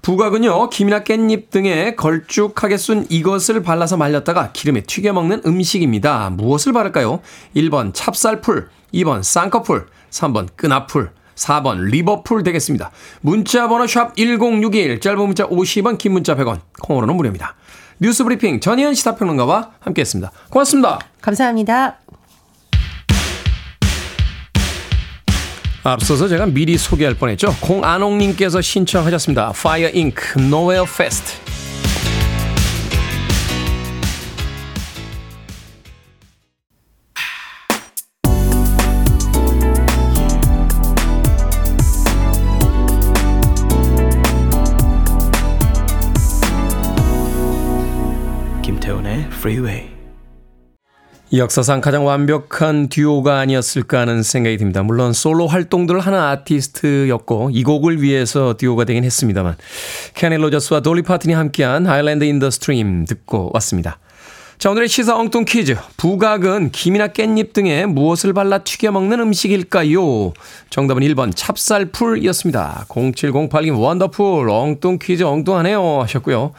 부각은요, 0.00 0.70
김이나 0.70 1.04
깻잎 1.04 1.50
등에 1.50 1.94
걸쭉하게 1.94 2.78
쓴 2.78 3.06
이것을 3.10 3.62
발라서 3.62 3.98
말렸다가 3.98 4.52
기름에 4.52 4.82
튀겨 4.82 5.12
먹는 5.12 5.42
음식입니다. 5.44 6.30
무엇을 6.30 6.72
바를까요? 6.72 7.20
1번 7.54 7.92
찹쌀풀, 7.92 8.70
2번 8.94 9.22
쌍꺼풀, 9.22 9.86
3번 10.10 10.48
끈앞풀, 10.56 11.10
4번 11.34 11.90
리버풀 11.90 12.42
되겠습니다. 12.42 12.90
문자 13.20 13.68
번호 13.68 13.86
샵 13.86 14.16
1061, 14.16 15.00
짧은 15.00 15.18
문자 15.18 15.46
50원, 15.46 15.98
긴 15.98 16.12
문자 16.12 16.34
100원, 16.36 16.60
콩으로는 16.80 17.16
무료입니다. 17.16 17.54
뉴스 17.98 18.24
브리핑 18.24 18.60
전희연 18.60 18.94
시사평론가와 18.94 19.72
함께했습니다. 19.80 20.32
고맙습니다. 20.50 20.98
감사합니다. 21.20 21.98
앞서서 25.84 26.28
제가 26.28 26.46
미리 26.46 26.78
소개할 26.78 27.14
뻔했죠. 27.14 27.54
공안홍님께서 27.60 28.62
신청하셨습니다. 28.62 29.52
Fire 29.54 29.92
Inc. 29.94 30.16
Nowhere 30.38 30.86
Fast. 30.88 31.43
Freeway. 49.44 49.90
역사상 51.34 51.82
가장 51.82 52.06
완벽한 52.06 52.88
듀오가 52.88 53.40
아니었을까 53.40 54.00
하는 54.00 54.22
생각이 54.22 54.56
듭니다. 54.56 54.82
물론 54.82 55.12
솔로 55.12 55.46
활동들을 55.46 56.00
하는 56.00 56.18
아티스트였고 56.18 57.50
이 57.52 57.62
곡을 57.62 58.00
위해서 58.00 58.54
듀오가 58.56 58.84
되긴 58.84 59.04
했습니다만 59.04 59.56
케니 60.14 60.38
로저스와 60.38 60.80
돌리 60.80 61.02
파튼이 61.02 61.34
함께한 61.34 61.86
Islands 61.86 62.24
in 62.24 62.38
the 62.38 62.50
Stream 62.50 63.04
듣고 63.04 63.50
왔습니다. 63.52 63.98
자 64.56 64.70
오늘의 64.70 64.88
시사 64.88 65.14
엉뚱 65.16 65.44
퀴즈 65.44 65.76
부각은 65.98 66.70
김이나 66.70 67.08
깻잎 67.08 67.52
등에 67.52 67.84
무엇을 67.84 68.32
발라 68.32 68.58
튀겨 68.58 68.92
먹는 68.92 69.20
음식일까요? 69.20 70.32
정답은 70.70 71.02
1번 71.02 71.34
찹쌀풀이었습니다. 71.34 72.86
0708님 72.88 73.78
원더풀 73.78 74.48
엉뚱 74.48 74.98
퀴즈 75.02 75.22
엉뚱하네요 75.24 76.00
하셨고요. 76.02 76.52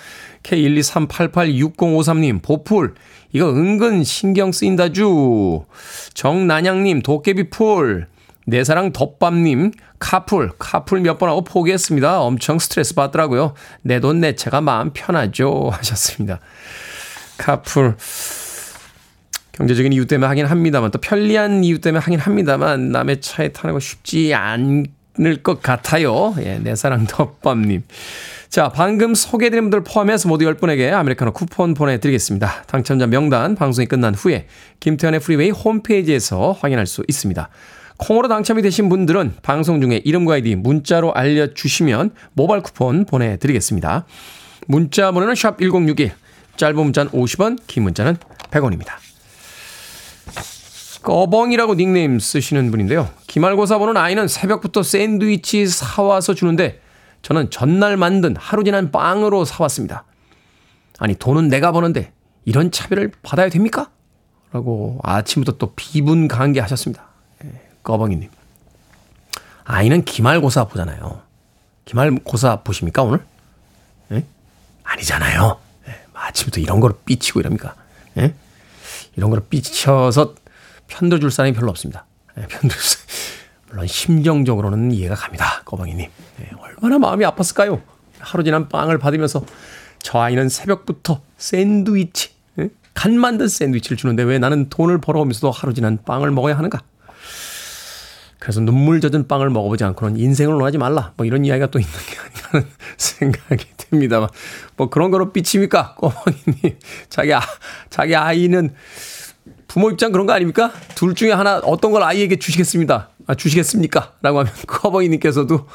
K123886053님, 0.46 2.42
보풀. 2.42 2.94
이거 3.34 3.50
은근 3.50 4.04
신경 4.04 4.52
쓰인다주. 4.52 5.66
정난양님, 6.14 7.02
도깨비풀. 7.02 8.08
내 8.48 8.64
사랑 8.64 8.94
덮밥님, 8.94 9.72
카풀, 9.98 10.52
카풀 10.60 11.02
몇 11.02 11.18
번 11.18 11.30
하고 11.30 11.44
포기했습니다. 11.44 12.22
엄청 12.22 12.60
스트레스 12.60 12.94
받더라고요. 12.94 13.56
내 13.82 14.00
돈내 14.00 14.36
채가 14.36 14.62
마음 14.62 14.92
편하죠. 14.94 15.72
하셨습니다. 15.74 16.40
카풀. 17.38 17.96
경제적인 19.54 19.94
이유 19.94 20.06
때문에 20.06 20.28
하긴 20.28 20.46
합니다만, 20.46 20.92
또 20.92 21.00
편리한 21.00 21.64
이유 21.64 21.80
때문에 21.80 22.02
하긴 22.04 22.20
합니다만, 22.20 22.92
남의 22.92 23.22
차에 23.22 23.48
타는 23.50 23.74
거 23.74 23.80
쉽지 23.80 24.34
않을 24.34 24.86
것 25.44 25.62
같아요. 25.62 26.36
예, 26.40 26.60
내 26.60 26.76
사랑 26.76 27.08
덮밥님. 27.08 27.84
자, 28.56 28.70
방금 28.70 29.14
소개해드린 29.14 29.66
분들 29.66 29.84
포함해서 29.84 30.30
모두 30.30 30.46
10분에게 30.46 30.94
아메리카노 30.94 31.34
쿠폰 31.34 31.74
보내드리겠습니다. 31.74 32.64
당첨자 32.68 33.06
명단 33.06 33.54
방송이 33.54 33.86
끝난 33.86 34.16
후에 34.16 34.48
김태훈의 34.80 35.20
프리웨이 35.20 35.50
홈페이지에서 35.50 36.54
확인할 36.54 36.88
수 36.88 37.04
있습니다. 37.06 37.50
콩으로 37.98 38.30
당첨이 38.30 38.62
되신 38.62 38.88
분들은 38.88 39.34
방송 39.42 39.82
중에 39.82 40.02
이름과 40.06 40.36
아이디 40.36 40.56
문자로 40.56 41.14
알려주시면 41.14 42.12
모바일 42.32 42.64
쿠폰 42.64 43.04
보내드리겠습니다. 43.04 44.06
문자 44.68 45.12
번호는 45.12 45.36
샵 45.36 45.58
1061, 45.60 46.14
짧은 46.56 46.78
문자는 46.78 47.12
50원, 47.12 47.60
긴 47.68 47.84
문자는 47.84 48.16
100원입니다. 48.52 48.94
꺼벙이라고 51.04 51.76
닉네임 51.76 52.20
쓰시는 52.20 52.72
분인데요. 52.72 53.10
기말고사 53.28 53.80
보는 53.80 53.98
아이는 53.98 54.30
새벽부터 54.30 54.82
샌드위치 54.82 55.68
사와서 55.68 56.34
주는데 56.34 56.85
저는 57.26 57.50
전날 57.50 57.98
만든 57.98 58.36
하루 58.36 58.64
지난 58.64 58.92
빵으로 58.92 59.46
사왔습니다. 59.46 60.04
아니, 61.00 61.16
돈은 61.16 61.48
내가 61.48 61.72
버는데 61.72 62.14
이런 62.46 62.70
차별을 62.70 63.12
받아야 63.24 63.50
됩니까? 63.50 63.90
라고 64.52 65.00
아침부터 65.02 65.58
또 65.58 65.74
비분 65.76 66.28
강게 66.28 66.60
하셨습니다. 66.60 67.08
꺼벙이님. 67.82 68.30
아이는 69.64 70.06
기말고사 70.06 70.66
보잖아요. 70.66 71.24
기말고사 71.86 72.58
보십니까, 72.58 73.02
오늘? 73.02 73.26
예? 74.12 74.24
아니잖아요. 74.84 75.60
예, 75.88 76.06
아침부터 76.14 76.62
이런 76.62 76.80
거로 76.80 76.94
삐치고 77.06 77.40
이럽니까? 77.40 77.74
예? 78.20 78.36
이런 79.16 79.32
거로 79.32 79.42
삐쳐서 79.46 80.36
편들줄 80.86 81.32
사람이 81.32 81.56
별로 81.56 81.72
없습니다. 81.72 82.06
예, 82.38 82.46
편들줄. 82.46 83.05
물론 83.76 83.88
심정적으로는 83.88 84.94
이해가 84.94 85.16
갑니다. 85.16 85.62
꺼벙이님. 85.66 86.10
예, 86.40 86.50
얼마나 86.58 86.98
마음이 86.98 87.26
아팠을까요? 87.26 87.82
하루 88.20 88.44
지난 88.46 88.70
빵을 88.70 88.98
받으면서 89.00 89.44
저 90.00 90.20
아이는 90.20 90.48
새벽부터 90.48 91.22
샌드위치, 91.38 92.30
예? 92.60 92.70
간 92.94 93.20
만든 93.20 93.50
샌드위치를 93.50 93.98
주는데 93.98 94.24
왜 94.24 94.40
나는 94.40 94.70
돈을 94.70 95.02
벌어오면서도 95.02 95.52
하루 95.52 95.74
지난 95.74 96.00
빵을 96.06 96.32
먹어야 96.32 96.58
하는가? 96.58 96.82
그래서 98.40 98.62
눈물 98.62 99.02
젖은 99.02 99.28
빵을 99.28 99.50
먹어보지 99.50 99.84
않고는 99.84 100.18
인생을 100.18 100.54
논하지 100.54 100.78
말라. 100.78 101.12
뭐 101.18 101.26
이런 101.26 101.44
이야기가 101.44 101.68
또 101.68 101.78
있는 101.80 101.92
게 101.92 102.18
아닌가 102.18 102.50
하는 102.52 102.68
생각이 102.96 103.66
듭니다만. 103.76 104.30
뭐 104.78 104.90
그런 104.90 105.12
거로 105.12 105.34
삐칩니까? 105.34 105.96
꼬마님. 105.96 106.80
자기, 107.10 107.34
아, 107.34 107.42
자기 107.90 108.16
아이는 108.16 108.74
부모 109.68 109.90
입장 109.90 110.14
그런 110.14 110.26
거 110.28 110.32
아닙니까? 110.32 110.72
둘 110.96 111.14
중에 111.16 111.34
하나 111.34 111.58
어떤 111.58 111.92
걸 111.92 112.04
아이에게 112.04 112.38
주시겠습니다. 112.38 113.10
아, 113.28 113.36
주시겠습니까? 113.36 114.14
라고 114.22 114.40
하면 114.40 114.52
커버이님께서도 114.68 115.68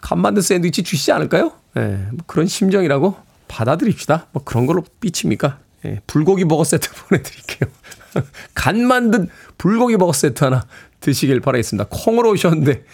간 0.00 0.20
만든 0.20 0.42
샌드위치 0.42 0.82
주시지 0.82 1.12
않을까요? 1.12 1.52
예, 1.76 1.80
네, 1.80 2.06
뭐 2.12 2.24
그런 2.26 2.46
심정이라고 2.46 3.16
받아들입시다. 3.48 4.28
뭐 4.32 4.42
그런 4.44 4.66
걸로 4.66 4.84
삐칩니까? 5.00 5.58
예, 5.86 6.00
불고기 6.06 6.44
버거 6.44 6.64
세트 6.64 6.90
보내드릴게요. 7.08 7.70
간 8.54 8.86
만든 8.86 9.28
불고기 9.58 9.96
버거 9.96 10.12
세트 10.12 10.44
하나 10.44 10.66
드시길 11.00 11.40
바라겠습니다. 11.40 11.88
콩으로 11.90 12.30
오셨는데 12.30 12.84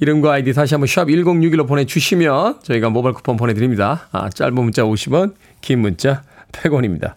이름과 0.00 0.32
아이디 0.32 0.52
다시 0.52 0.74
한번 0.74 0.88
샵 0.88 1.06
1061로 1.06 1.66
보내주시면 1.66 2.60
저희가 2.62 2.90
모바일 2.90 3.14
쿠폰 3.14 3.36
보내드립니다. 3.36 4.08
아, 4.12 4.28
짧은 4.28 4.54
문자 4.54 4.82
50원, 4.82 5.34
긴 5.62 5.80
문자 5.80 6.22
100원입니다. 6.52 7.14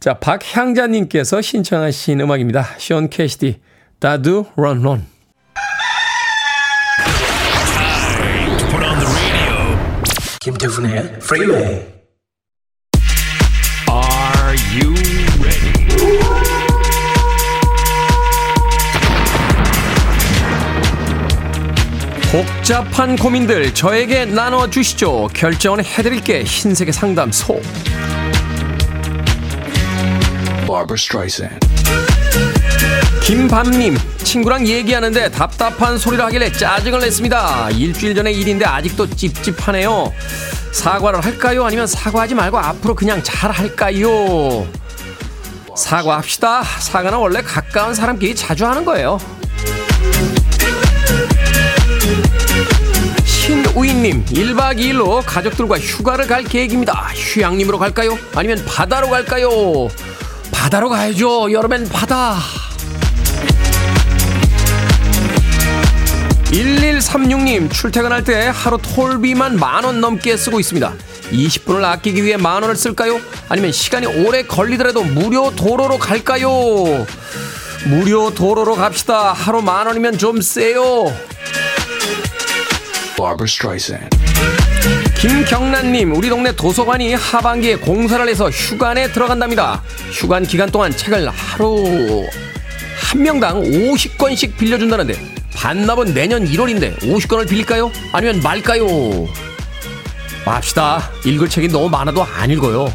자, 0.00 0.14
박향자님께서 0.14 1.42
신청하신 1.42 2.20
음악입니다. 2.20 2.66
숀 2.78 3.10
캐시디, 3.10 3.60
Da 4.02 4.19
Doo 4.19 4.44
Ron 4.56 4.82
Ron. 4.82 5.06
김태훈의 10.40 11.20
프리웨이 11.20 11.86
Are 13.88 14.56
you 14.74 14.92
ready? 15.40 15.72
복잡한 22.32 23.14
고민들 23.14 23.72
저에게 23.72 24.24
나눠주시죠. 24.24 25.28
결정은 25.32 25.84
해드릴게 25.84 26.42
흰색의 26.42 26.92
상담소. 26.92 27.60
김밤님, 33.24 33.96
친구랑 34.24 34.66
얘기하는데 34.66 35.30
답답한 35.30 35.96
소리를 35.96 36.24
하길래 36.24 36.50
짜증을 36.52 37.00
냈습니다. 37.00 37.70
일주일 37.70 38.14
전의 38.16 38.36
일인데 38.36 38.64
아직도 38.64 39.08
찝찝하네요. 39.10 40.12
사과를 40.72 41.24
할까요? 41.24 41.64
아니면 41.64 41.86
사과하지 41.86 42.34
말고 42.34 42.58
앞으로 42.58 42.94
그냥 42.94 43.22
잘 43.22 43.50
할까요? 43.52 44.66
사과합시다. 45.76 46.62
사과는 46.64 47.18
원래 47.18 47.42
가까운 47.42 47.94
사람끼리 47.94 48.34
자주 48.34 48.66
하는 48.66 48.84
거예요. 48.84 49.18
신우인님 53.24 54.24
1박 54.26 54.78
2일로 54.78 55.22
가족들과 55.24 55.78
휴가를 55.78 56.26
갈 56.26 56.42
계획입니다. 56.42 56.92
휴양림으로 57.14 57.78
갈까요? 57.78 58.18
아니면 58.34 58.64
바다로 58.66 59.08
갈까요? 59.08 59.88
바다로 60.50 60.88
가야죠. 60.88 61.52
여름엔 61.52 61.88
바다. 61.88 62.36
1136님 66.52 67.70
출퇴근할 67.72 68.24
때 68.24 68.50
하루 68.52 68.78
톨비만 68.78 69.56
만 69.58 69.84
원 69.84 70.00
넘게 70.00 70.36
쓰고 70.36 70.60
있습니다. 70.60 70.92
20분을 71.32 71.82
아끼기 71.82 72.22
위해 72.22 72.36
만 72.36 72.62
원을 72.62 72.76
쓸까요? 72.76 73.20
아니면 73.48 73.72
시간이 73.72 74.06
오래 74.26 74.42
걸리더라도 74.42 75.02
무료 75.02 75.50
도로로 75.56 75.98
갈까요? 75.98 76.50
무료 77.86 78.32
도로로 78.34 78.74
갑시다. 78.74 79.32
하루 79.32 79.62
만 79.62 79.86
원이면 79.86 80.18
좀 80.18 80.40
세요. 80.42 81.12
김경란님, 85.18 86.14
우리 86.14 86.28
동네 86.28 86.54
도서관이 86.54 87.14
하반기에 87.14 87.76
공사를 87.76 88.28
해서 88.28 88.50
휴관에 88.50 89.10
들어간답니다. 89.12 89.82
휴관 90.10 90.44
기간 90.44 90.68
동안 90.70 90.94
책을 90.94 91.28
하루 91.30 92.26
한 93.00 93.22
명당 93.22 93.62
50권씩 93.62 94.56
빌려준다는데 94.56 95.31
반납은 95.54 96.14
내년 96.14 96.44
1월인데 96.44 96.98
50권을 97.00 97.48
빌릴까요? 97.48 97.90
아니면 98.12 98.40
말까요? 98.42 98.86
맙시다. 100.44 101.10
읽을 101.24 101.48
책이 101.48 101.68
너무 101.68 101.88
많아도 101.88 102.22
안 102.24 102.50
읽어요. 102.50 102.92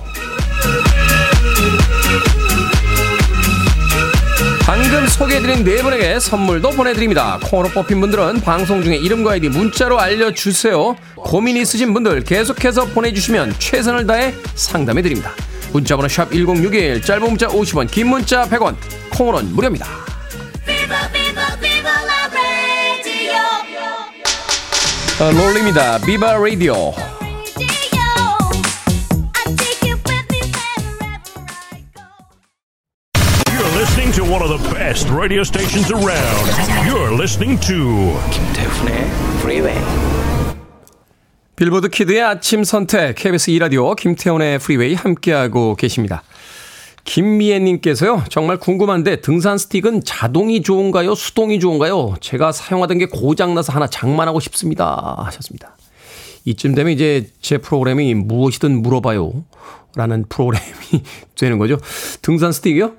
방금 4.62 5.08
소개해드린 5.08 5.64
네 5.64 5.82
분에게 5.82 6.20
선물도 6.20 6.72
보내드립니다. 6.72 7.40
콩으로 7.42 7.70
뽑힌 7.70 8.02
분들은 8.02 8.42
방송 8.42 8.84
중에 8.84 8.98
이름과 8.98 9.32
아이디 9.32 9.48
문자로 9.48 10.00
알려주세요. 10.00 10.98
고민 11.16 11.56
있으신 11.58 11.94
분들 11.94 12.24
계속해서 12.24 12.88
보내주시면 12.88 13.56
최선을 13.60 14.06
다해 14.06 14.34
상담해드립니다. 14.56 15.32
문자번호 15.72 16.08
샵 16.08 16.32
1061, 16.32 17.02
짧은 17.02 17.24
문자 17.24 17.48
50원, 17.48 17.90
긴 17.90 18.08
문자 18.08 18.44
100원, 18.48 18.76
콩으로는 19.12 19.54
무료입니다. 19.56 20.07
아, 25.20 25.32
롤입니다. 25.32 25.98
비바 26.06 26.38
라디오. 26.38 26.94
listening 33.76 34.12
to 34.14 34.24
one 34.24 34.44
of 34.44 34.50
the 34.50 34.70
best 34.70 35.10
radio 35.10 35.42
stations 35.42 35.92
around. 35.92 36.46
You're 36.86 37.12
listening 37.12 37.60
to 37.62 38.14
김태훈의 38.30 39.10
Freeway. 39.40 39.82
빌보드 41.56 41.90
키드의 41.90 42.22
아침 42.22 42.64
선택 42.64 43.16
KBS 43.16 43.50
2 43.50 43.58
라디오 43.58 43.96
김태훈의 43.96 44.60
프리웨이 44.60 44.94
함께하고 44.94 45.76
계십니다. 45.76 46.22
김미애님께서요, 47.08 48.26
정말 48.30 48.58
궁금한데 48.58 49.22
등산 49.22 49.58
스틱은 49.58 50.04
자동이 50.04 50.62
좋은가요? 50.62 51.16
수동이 51.16 51.60
좋은가요? 51.60 52.16
제가 52.20 52.52
사용하던 52.52 52.98
게 52.98 53.06
고장나서 53.06 53.72
하나 53.72 53.88
장만하고 53.88 54.42
싶습니다. 54.42 55.16
하셨습니다. 55.26 55.78
이쯤 56.44 56.76
되면 56.76 56.92
이제 56.92 57.30
제 57.42 57.58
프로그램이 57.58 58.14
무엇이든 58.14 58.82
물어봐요. 58.82 59.46
라는 59.96 60.26
프로그램이 60.28 61.04
되는 61.36 61.58
거죠. 61.58 61.78
등산 62.22 62.52
스틱이요? 62.52 62.94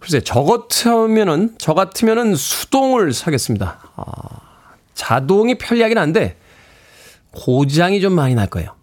글쎄, 0.00 0.20
저 0.24 0.42
같으면은, 0.42 1.54
저 1.58 1.74
같으면은 1.74 2.34
수동을 2.34 3.12
사겠습니다. 3.12 3.78
아, 3.96 4.04
자동이 4.94 5.58
편리하긴 5.58 5.96
한데, 5.96 6.36
고장이 7.30 8.00
좀 8.00 8.14
많이 8.14 8.34
날 8.34 8.48
거예요. 8.48 8.77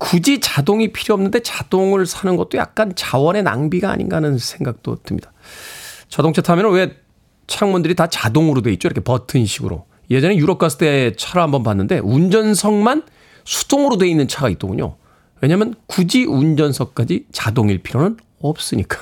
예. 0.00 0.06
굳이 0.06 0.40
자동이 0.40 0.92
필요 0.92 1.14
없는데 1.14 1.40
자동을 1.40 2.06
사는 2.06 2.36
것도 2.36 2.58
약간 2.58 2.92
자원의 2.94 3.42
낭비가 3.42 3.90
아닌가 3.90 4.16
하는 4.16 4.38
생각도 4.38 4.96
듭니다. 5.02 5.32
자동차 6.08 6.42
타면 6.42 6.72
왜 6.72 6.96
창문들이 7.46 7.94
다 7.94 8.06
자동으로 8.06 8.62
돼 8.62 8.72
있죠? 8.72 8.88
이렇게 8.88 9.00
버튼식으로. 9.00 9.86
예전에 10.10 10.36
유럽 10.36 10.58
갔을 10.58 10.78
때 10.78 11.12
차를 11.16 11.42
한번 11.42 11.62
봤는데 11.62 11.98
운전석만 11.98 13.02
수동으로 13.44 13.98
돼 13.98 14.08
있는 14.08 14.26
차가 14.26 14.48
있더군요. 14.48 14.96
왜냐면 15.40 15.74
굳이 15.86 16.24
운전석까지 16.24 17.26
자동일 17.32 17.78
필요는 17.78 18.16
없으니까. 18.40 18.98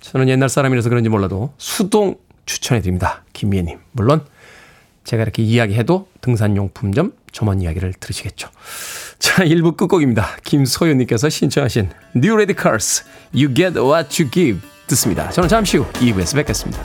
저는 0.00 0.28
옛날 0.28 0.48
사람이라서 0.48 0.88
그런지 0.90 1.08
몰라도 1.08 1.54
수동 1.58 2.16
추천해 2.46 2.80
드립니다. 2.80 3.24
김미애님. 3.32 3.78
물론 3.92 4.24
제가 5.04 5.22
이렇게 5.22 5.42
이야기해도 5.42 6.08
등산용품점 6.20 7.12
저만 7.34 7.60
이야기를 7.60 7.92
들으시겠죠. 8.00 8.48
자, 9.18 9.44
1부 9.44 9.76
끝곡입니다. 9.76 10.36
김소연님께서 10.44 11.28
신청하신 11.28 11.90
New 12.16 12.34
Radicals, 12.34 13.04
You 13.34 13.52
Get 13.54 13.78
What 13.78 14.22
You 14.22 14.30
Give 14.30 14.60
듣습니다. 14.86 15.28
저는 15.30 15.48
잠시 15.48 15.76
후 15.76 15.86
2부에서 15.94 16.36
뵙겠습니다. 16.36 16.82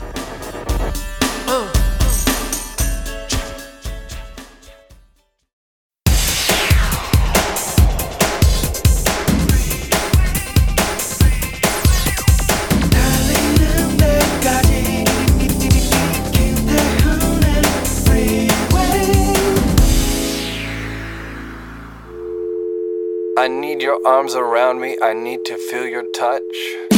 I 23.40 23.48
need 23.48 23.80
your 23.80 24.06
arms 24.06 24.34
around 24.34 24.82
me. 24.82 24.98
I 25.00 25.14
need 25.14 25.46
to 25.46 25.56
feel 25.70 25.88
your 25.88 26.04
touch. 26.12 26.90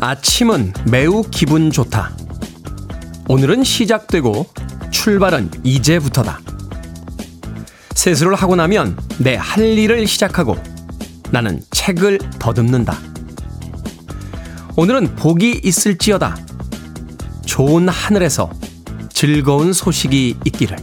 아침은 0.00 0.72
매우 0.90 1.22
기분 1.30 1.70
좋다. 1.70 2.10
오늘은 3.28 3.62
시작되고 3.62 4.46
출발은 4.90 5.50
이제부터다. 5.62 6.40
세수를 7.94 8.34
하고 8.34 8.56
나면 8.56 8.98
내 9.18 9.36
할 9.36 9.62
일을 9.78 10.06
시작하고 10.08 10.56
나는 11.30 11.62
책을 11.70 12.18
더듬는다. 12.40 12.98
오늘은 14.80 15.14
복이 15.14 15.60
있을지어다. 15.62 16.38
좋은 17.44 17.86
하늘에서 17.86 18.50
즐거운 19.12 19.74
소식이 19.74 20.38
있기를. 20.46 20.78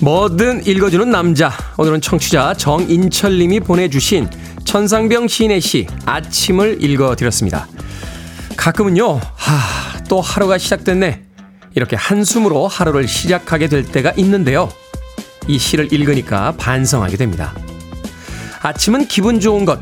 뭐든 0.00 0.66
읽어주는 0.66 1.10
남자. 1.10 1.52
오늘은 1.76 2.00
청취자 2.00 2.54
정인철님이 2.54 3.60
보내주신 3.60 4.30
천상병 4.64 5.28
시인의 5.28 5.60
시 5.60 5.86
아침을 6.06 6.82
읽어드렸습니다. 6.82 7.68
가끔은요, 8.56 9.20
하, 9.34 10.04
또 10.08 10.22
하루가 10.22 10.56
시작됐네. 10.56 11.22
이렇게 11.74 11.96
한숨으로 11.96 12.66
하루를 12.66 13.06
시작하게 13.06 13.68
될 13.68 13.84
때가 13.84 14.12
있는데요. 14.16 14.70
이 15.50 15.58
시를 15.58 15.92
읽으니까 15.92 16.52
반성하게 16.52 17.16
됩니다. 17.16 17.52
아침은 18.62 19.08
기분 19.08 19.40
좋은 19.40 19.64
것, 19.64 19.80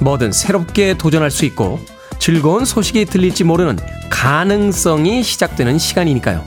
뭐든 0.00 0.32
새롭게 0.32 0.96
도전할 0.96 1.30
수 1.30 1.44
있고 1.44 1.78
즐거운 2.18 2.64
소식이 2.64 3.04
들릴지 3.04 3.44
모르는 3.44 3.78
가능성이 4.08 5.22
시작되는 5.22 5.78
시간이니까요. 5.78 6.42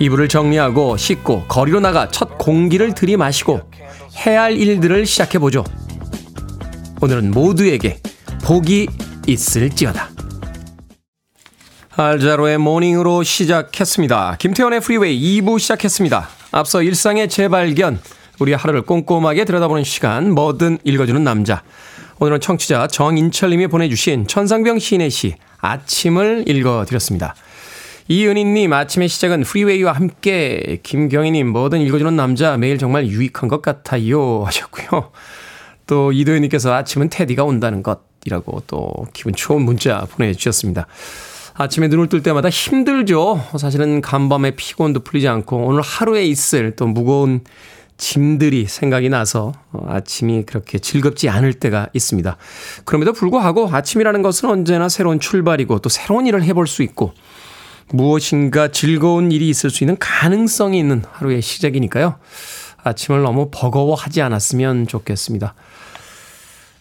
이불을 0.00 0.28
정리하고 0.28 0.96
씻고 0.96 1.44
거리로 1.44 1.78
나가 1.78 2.08
첫 2.08 2.38
공기를 2.38 2.94
들이마시고 2.94 3.60
해야 4.26 4.42
할 4.42 4.56
일들을 4.56 5.06
시작해보죠. 5.06 5.62
오늘은 7.00 7.30
모두에게 7.30 8.00
복이 8.42 8.88
있을지어다. 9.28 10.10
알 11.94 12.10
자로의 12.10 12.58
Morning으로 12.58 13.22
시작했습니다. 13.22 14.36
김태훈의 14.40 14.80
프리웨이 14.80 15.40
2부 15.40 15.60
시작했습니다. 15.60 16.37
앞서 16.50 16.82
일상의 16.82 17.28
재발견, 17.28 18.00
우리 18.38 18.52
하루를 18.52 18.82
꼼꼼하게 18.82 19.44
들여다보는 19.44 19.84
시간, 19.84 20.32
뭐든 20.32 20.78
읽어주는 20.84 21.22
남자. 21.22 21.62
오늘은 22.20 22.40
청취자 22.40 22.86
정인철님이 22.88 23.66
보내주신 23.66 24.26
천상병 24.26 24.78
시인의 24.78 25.10
시, 25.10 25.34
아침을 25.58 26.44
읽어드렸습니다. 26.46 27.34
이은희님, 28.08 28.72
아침의 28.72 29.08
시작은 29.08 29.42
프리웨이와 29.42 29.92
함께, 29.92 30.80
김경희님, 30.82 31.48
뭐든 31.48 31.80
읽어주는 31.82 32.16
남자, 32.16 32.56
매일 32.56 32.78
정말 32.78 33.06
유익한 33.06 33.48
것 33.48 33.60
같아요. 33.60 34.44
하셨고요. 34.44 35.10
또 35.86 36.12
이도현님께서 36.12 36.72
아침은 36.72 37.10
테디가 37.10 37.44
온다는 37.44 37.82
것이라고 37.82 38.62
또 38.66 39.06
기분 39.12 39.34
좋은 39.34 39.62
문자 39.62 40.06
보내주셨습니다. 40.10 40.86
아침에 41.60 41.88
눈을 41.88 42.08
뜰 42.08 42.22
때마다 42.22 42.48
힘들죠. 42.48 43.44
사실은 43.58 44.00
간밤에 44.00 44.52
피곤도 44.52 45.00
풀리지 45.00 45.26
않고 45.26 45.56
오늘 45.56 45.82
하루에 45.82 46.24
있을 46.24 46.76
또 46.76 46.86
무거운 46.86 47.40
짐들이 47.96 48.66
생각이 48.66 49.08
나서 49.08 49.52
아침이 49.88 50.44
그렇게 50.46 50.78
즐겁지 50.78 51.28
않을 51.28 51.54
때가 51.54 51.88
있습니다. 51.92 52.36
그럼에도 52.84 53.12
불구하고 53.12 53.68
아침이라는 53.72 54.22
것은 54.22 54.48
언제나 54.48 54.88
새로운 54.88 55.18
출발이고 55.18 55.80
또 55.80 55.88
새로운 55.88 56.28
일을 56.28 56.44
해볼 56.44 56.68
수 56.68 56.84
있고 56.84 57.12
무엇인가 57.90 58.68
즐거운 58.68 59.32
일이 59.32 59.48
있을 59.48 59.70
수 59.70 59.82
있는 59.82 59.96
가능성이 59.98 60.78
있는 60.78 61.02
하루의 61.10 61.42
시작이니까요. 61.42 62.20
아침을 62.84 63.22
너무 63.22 63.48
버거워하지 63.50 64.22
않았으면 64.22 64.86
좋겠습니다. 64.86 65.54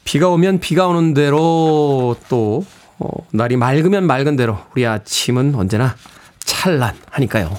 비가 0.03 0.29
오면 0.29 0.59
비가 0.59 0.85
오는 0.85 1.15
대로 1.15 2.15
또 2.29 2.63
어, 2.99 3.09
날이 3.31 3.57
맑으면 3.57 4.05
맑은 4.05 4.35
대로 4.35 4.57
우리 4.73 4.85
아침은 4.85 5.55
언제나 5.55 5.95
찬란하니까요. 6.39 7.57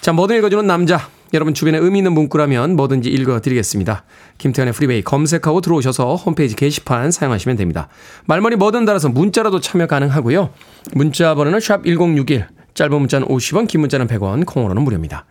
자, 0.00 0.12
뭐든 0.12 0.36
읽어주는 0.38 0.66
남자. 0.66 1.08
여러분 1.34 1.54
주변에 1.54 1.76
의미 1.78 1.98
있는 1.98 2.12
문구라면 2.12 2.76
뭐든지 2.76 3.10
읽어드리겠습니다. 3.10 4.04
김태현의 4.38 4.72
프리베이 4.72 5.02
검색하고 5.02 5.60
들어오셔서 5.60 6.14
홈페이지 6.14 6.54
게시판 6.54 7.10
사용하시면 7.10 7.56
됩니다. 7.56 7.88
말머리 8.26 8.56
뭐든 8.56 8.84
달아서 8.84 9.08
문자라도 9.08 9.60
참여 9.60 9.86
가능하고요. 9.88 10.50
문자 10.92 11.34
번호는 11.34 11.58
샵 11.58 11.84
1061, 11.84 12.46
짧은 12.74 12.96
문자는 12.96 13.26
50원, 13.26 13.66
긴 13.66 13.80
문자는 13.80 14.06
100원, 14.06 14.46
콩으로는 14.46 14.82
무료입니다. 14.82 15.24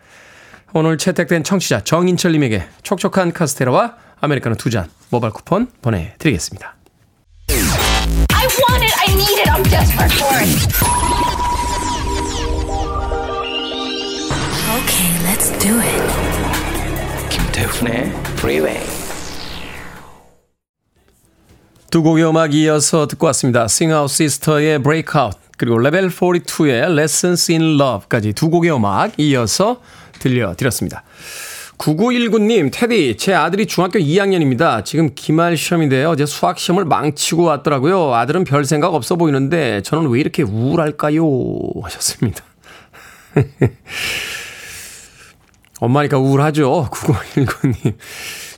오늘 0.74 0.98
채택된 0.98 1.46
청취자 1.46 1.86
정인철님에게 1.86 2.68
촉촉한 2.84 3.32
카스테라와 3.32 3.96
아메리카노 4.20 4.56
두 4.58 4.70
잔 4.70 4.90
모바일 5.10 5.32
쿠폰 5.34 5.68
보내드리겠습니다. 5.82 6.76
I 8.56 8.62
want 8.70 8.84
it, 8.84 8.94
I 8.96 9.14
need 9.16 9.38
it, 9.42 9.50
I'm 9.52 9.64
desperate 9.64 10.14
for 10.14 10.32
it. 10.40 10.48
Okay, 14.80 15.12
let's 15.26 15.52
do 15.60 15.78
it. 15.82 16.02
김태훈의 17.30 18.14
Freeway. 18.38 18.80
두 21.92 22.02
곡의 22.02 22.30
음악 22.30 22.54
이어서 22.54 23.08
듣고 23.08 23.26
왔습니다. 23.28 23.66
Sing 23.66 23.94
Out 23.94 24.14
Sister의 24.14 24.82
Breakout 24.82 25.38
그리고 25.58 25.78
레벨 25.78 26.08
42의 26.10 26.98
Lessons 26.98 27.52
in 27.52 27.78
Love까지 27.80 28.32
두 28.34 28.50
곡의 28.50 28.74
음악 28.74 29.20
이어서 29.20 29.82
들려드렸습니다. 30.20 31.04
9919님, 31.78 32.70
테디, 32.72 33.18
제 33.18 33.34
아들이 33.34 33.66
중학교 33.66 34.00
2학년입니다. 34.00 34.86
지금 34.86 35.10
기말 35.14 35.58
시험인데 35.58 36.06
어제 36.06 36.26
수학 36.26 36.58
시험을 36.58 36.86
망치고 36.86 37.44
왔더라고요. 37.44 38.14
아들은 38.14 38.46
별 38.46 38.66
생각 38.66 38.94
없어 38.94 39.16
보이는데 39.18 39.82
저는 39.82 40.10
왜 40.10 40.20
이렇게 40.20 40.42
우울할까요? 40.44 41.26
하셨습니다. 41.84 42.44
엄마니까 45.80 46.18
우울하죠. 46.18 46.88
9919님. 46.92 47.96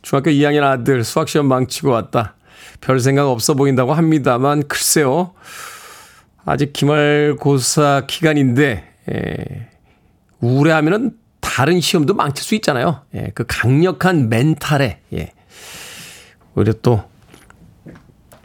중학교 0.03 0.29
2학년 0.31 0.63
아들 0.63 1.03
수학 1.03 1.27
시험 1.27 1.47
망치고 1.47 1.89
왔다. 1.89 2.35
별 2.79 2.99
생각 2.99 3.27
없어 3.27 3.55
보인다고 3.55 3.93
합니다만 3.93 4.67
글쎄요. 4.67 5.33
아직 6.45 6.71
기말고사 6.71 8.03
기간인데 8.07 8.83
에, 9.09 9.67
우울해하면은 10.39 11.11
다 11.57 11.63
다른 11.65 11.81
시험도 11.81 12.13
망칠 12.13 12.43
수 12.45 12.53
있잖아요. 12.55 13.01
예, 13.15 13.31
그 13.33 13.43
강력한 13.47 14.29
멘탈에, 14.29 14.99
예. 15.13 15.31
오히려 16.53 16.71
또, 16.83 17.03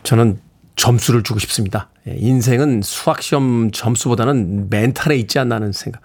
저는 0.03 0.40
점수를 0.77 1.22
주고 1.22 1.38
싶습니다. 1.38 1.90
예, 2.09 2.14
인생은 2.16 2.81
수학시험 2.83 3.70
점수보다는 3.70 4.70
멘탈에 4.70 5.16
있지 5.16 5.38
않나 5.38 5.57
하는 5.57 5.72
생각. 5.72 6.01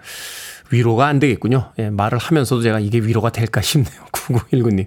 위로가 0.70 1.06
안 1.06 1.18
되겠군요. 1.18 1.72
예, 1.78 1.88
말을 1.88 2.18
하면서도 2.18 2.60
제가 2.60 2.78
이게 2.78 2.98
위로가 2.98 3.30
될까 3.32 3.62
싶네요. 3.62 4.04
9919님. 4.12 4.86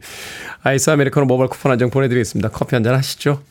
아이스 0.61 0.91
아메리카노 0.91 1.25
모바일 1.25 1.49
쿠폰 1.49 1.71
한 1.71 1.79
장 1.79 1.89
보내드리겠습니다. 1.89 2.49
커피 2.49 2.75
한 2.75 2.83
잔 2.83 2.93
하시죠. 2.93 3.41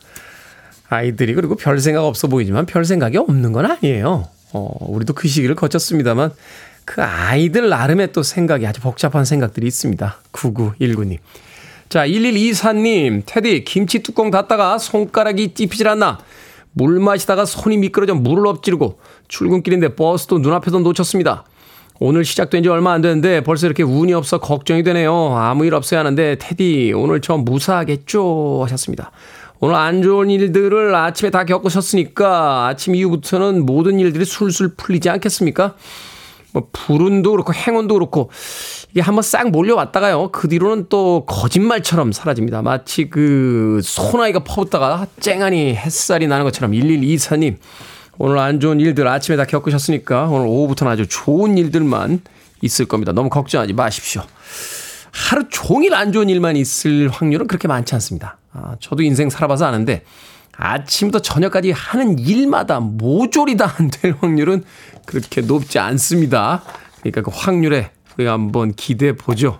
아이들이 0.87 1.33
그리고 1.33 1.55
별 1.57 1.79
생각 1.79 2.05
없어 2.05 2.29
보이지만 2.29 2.65
별 2.65 2.85
생각이 2.85 3.17
없는 3.17 3.51
건 3.51 3.65
아니에요. 3.69 4.29
어, 4.53 4.75
우리도 4.87 5.13
그 5.13 5.27
시기를 5.27 5.55
거쳤습니다만 5.55 6.31
그 6.85 7.01
아이들 7.01 7.69
나름의 7.69 8.11
또 8.11 8.23
생각이 8.23 8.65
아주 8.65 8.81
복잡한 8.81 9.25
생각들이 9.25 9.67
있습니다. 9.67 10.17
9919님. 10.31 11.17
자, 11.89 12.07
1124님, 12.07 13.23
테디, 13.25 13.65
김치 13.65 13.99
뚜껑 13.99 14.31
닫다가 14.31 14.77
손가락이 14.77 15.53
찝히질 15.53 15.87
않나? 15.89 16.19
물 16.73 16.99
마시다가 16.99 17.45
손이 17.45 17.77
미끄러져 17.77 18.15
물을 18.15 18.47
엎지르고 18.47 18.99
출근길인데 19.27 19.95
버스도 19.95 20.39
눈앞에서 20.39 20.79
놓쳤습니다. 20.79 21.43
오늘 21.99 22.25
시작된 22.25 22.63
지 22.63 22.69
얼마 22.69 22.93
안 22.93 23.01
됐는데 23.01 23.41
벌써 23.41 23.67
이렇게 23.67 23.83
운이 23.83 24.13
없어 24.13 24.39
걱정이 24.39 24.81
되네요. 24.83 25.35
아무 25.35 25.65
일 25.65 25.75
없어야 25.75 25.99
하는데 25.99 26.35
테디 26.39 26.93
오늘 26.95 27.21
저 27.21 27.37
무사하겠죠 27.37 28.61
하셨습니다. 28.63 29.11
오늘 29.59 29.75
안 29.75 30.01
좋은 30.01 30.31
일들을 30.31 30.95
아침에 30.95 31.29
다 31.29 31.45
겪으셨으니까 31.45 32.67
아침 32.67 32.95
이후부터는 32.95 33.65
모든 33.67 33.99
일들이 33.99 34.25
술술 34.25 34.75
풀리지 34.75 35.09
않겠습니까? 35.11 35.75
뭐 36.53 36.67
불운도 36.71 37.31
그렇고 37.31 37.53
행운도 37.53 37.93
그렇고 37.93 38.29
이게 38.91 39.01
한번 39.01 39.23
싹 39.23 39.49
몰려왔다가요. 39.49 40.29
그 40.31 40.47
뒤로는 40.47 40.87
또 40.89 41.25
거짓말처럼 41.25 42.11
사라집니다. 42.11 42.61
마치 42.61 43.09
그 43.09 43.79
소나이가 43.83 44.43
퍼붓다가 44.43 45.07
쨍하니 45.19 45.75
햇살이 45.75 46.27
나는 46.27 46.43
것처럼 46.45 46.71
1124님 46.71 47.57
오늘 48.17 48.37
안 48.39 48.59
좋은 48.59 48.79
일들 48.79 49.07
아침에 49.07 49.37
다 49.37 49.45
겪으셨으니까 49.45 50.25
오늘 50.25 50.47
오후부터는 50.47 50.93
아주 50.93 51.07
좋은 51.07 51.57
일들만 51.57 52.21
있을 52.61 52.85
겁니다. 52.85 53.11
너무 53.13 53.29
걱정하지 53.29 53.73
마십시오. 53.73 54.21
하루 55.11 55.47
종일 55.49 55.93
안 55.93 56.11
좋은 56.11 56.29
일만 56.29 56.55
있을 56.55 57.09
확률은 57.09 57.47
그렇게 57.47 57.67
많지 57.67 57.95
않습니다. 57.95 58.37
아, 58.53 58.75
저도 58.79 59.03
인생 59.03 59.29
살아봐서 59.29 59.65
아는데 59.65 60.03
아침부터 60.61 61.19
저녁까지 61.19 61.71
하는 61.71 62.19
일마다 62.19 62.79
모조리 62.79 63.57
다 63.57 63.65
안 63.79 63.89
될 63.89 64.15
확률은 64.19 64.63
그렇게 65.05 65.41
높지 65.41 65.79
않습니다. 65.79 66.61
그러니까 66.99 67.21
그 67.23 67.31
확률에 67.33 67.91
우리가 68.17 68.33
한번 68.33 68.73
기대해 68.73 69.13
보죠. 69.15 69.59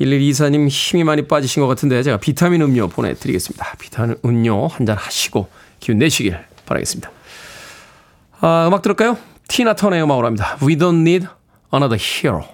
1124님 0.00 0.68
힘이 0.68 1.04
많이 1.04 1.26
빠지신 1.26 1.60
것 1.60 1.66
같은데 1.68 2.02
제가 2.02 2.16
비타민 2.18 2.62
음료 2.62 2.88
보내드리겠습니다. 2.88 3.74
비타민 3.78 4.16
음료 4.24 4.66
한 4.68 4.86
잔 4.86 4.96
하시고 4.96 5.48
기운 5.80 5.98
내시길 5.98 6.38
바라겠습니다. 6.66 7.10
아, 8.40 8.66
음악 8.68 8.82
들을까요? 8.82 9.16
티나 9.48 9.74
턴의 9.74 10.02
음악으로 10.02 10.26
합니다. 10.26 10.56
We 10.62 10.76
don't 10.76 11.00
need 11.00 11.26
another 11.74 11.98
hero. 12.00 12.44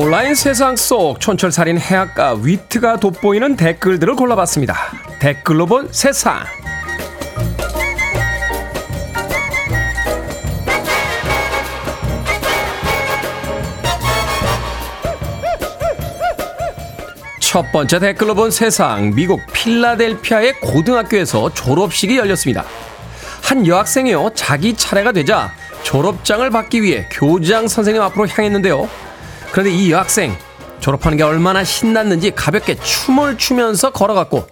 온라인 0.00 0.36
세상 0.36 0.76
속 0.76 1.18
촌철살인 1.18 1.76
해악과 1.76 2.34
위트가 2.40 3.00
돋보이는 3.00 3.56
댓글들을 3.56 4.14
골라봤습니다. 4.14 4.76
댓글로 5.18 5.66
본 5.66 5.88
세상. 5.90 6.38
첫 17.40 17.72
번째 17.72 17.98
댓글로 17.98 18.36
본 18.36 18.52
세상. 18.52 19.12
미국 19.16 19.40
필라델피아의 19.52 20.60
고등학교에서 20.60 21.52
졸업식이 21.52 22.16
열렸습니다. 22.16 22.64
한 23.42 23.66
여학생이요. 23.66 24.30
자기 24.36 24.76
차례가 24.76 25.10
되자 25.10 25.50
졸업장을 25.82 26.48
받기 26.50 26.82
위해 26.82 27.08
교장 27.10 27.66
선생님 27.66 28.00
앞으로 28.00 28.28
향했는데요. 28.28 29.07
그런데 29.50 29.70
이 29.70 29.90
여학생 29.90 30.36
졸업하는 30.80 31.16
게 31.18 31.24
얼마나 31.24 31.64
신났는지 31.64 32.32
가볍게 32.32 32.74
춤을 32.76 33.38
추면서 33.38 33.90
걸어갔고 33.90 34.46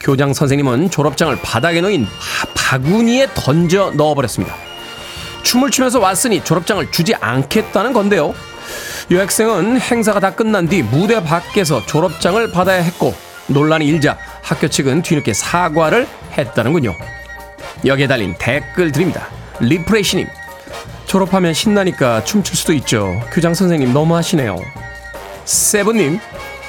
교장 0.00 0.34
선생님은 0.34 0.90
졸업장을 0.90 1.36
바닥에 1.42 1.80
놓인 1.80 2.06
바구니에 2.54 3.28
던져 3.34 3.92
넣어버렸습니다. 3.92 4.54
춤을 5.42 5.70
추면서 5.70 6.00
왔으니 6.00 6.42
졸업장을 6.44 6.90
주지 6.90 7.14
않겠다는 7.14 7.92
건데요. 7.92 8.34
여학생은 9.10 9.80
행사가 9.80 10.20
다 10.20 10.34
끝난 10.34 10.68
뒤 10.68 10.82
무대 10.82 11.22
밖에서 11.22 11.84
졸업장을 11.86 12.50
받아야 12.50 12.80
했고 12.82 13.14
논란이 13.48 13.86
일자 13.86 14.18
학교 14.42 14.68
측은 14.68 15.02
뒤늦게 15.02 15.34
사과를 15.34 16.06
했다는군요. 16.36 16.94
여기에 17.84 18.06
달린 18.06 18.34
댓글 18.38 18.92
드립니다. 18.92 19.28
리프레시님 19.60 20.26
졸업하면 21.16 21.52
신나니까 21.52 22.24
춤출 22.24 22.56
수도 22.56 22.72
있죠. 22.72 23.20
교장 23.30 23.52
선생님 23.52 23.92
너무하시네요. 23.92 24.56
세븐님, 25.44 26.18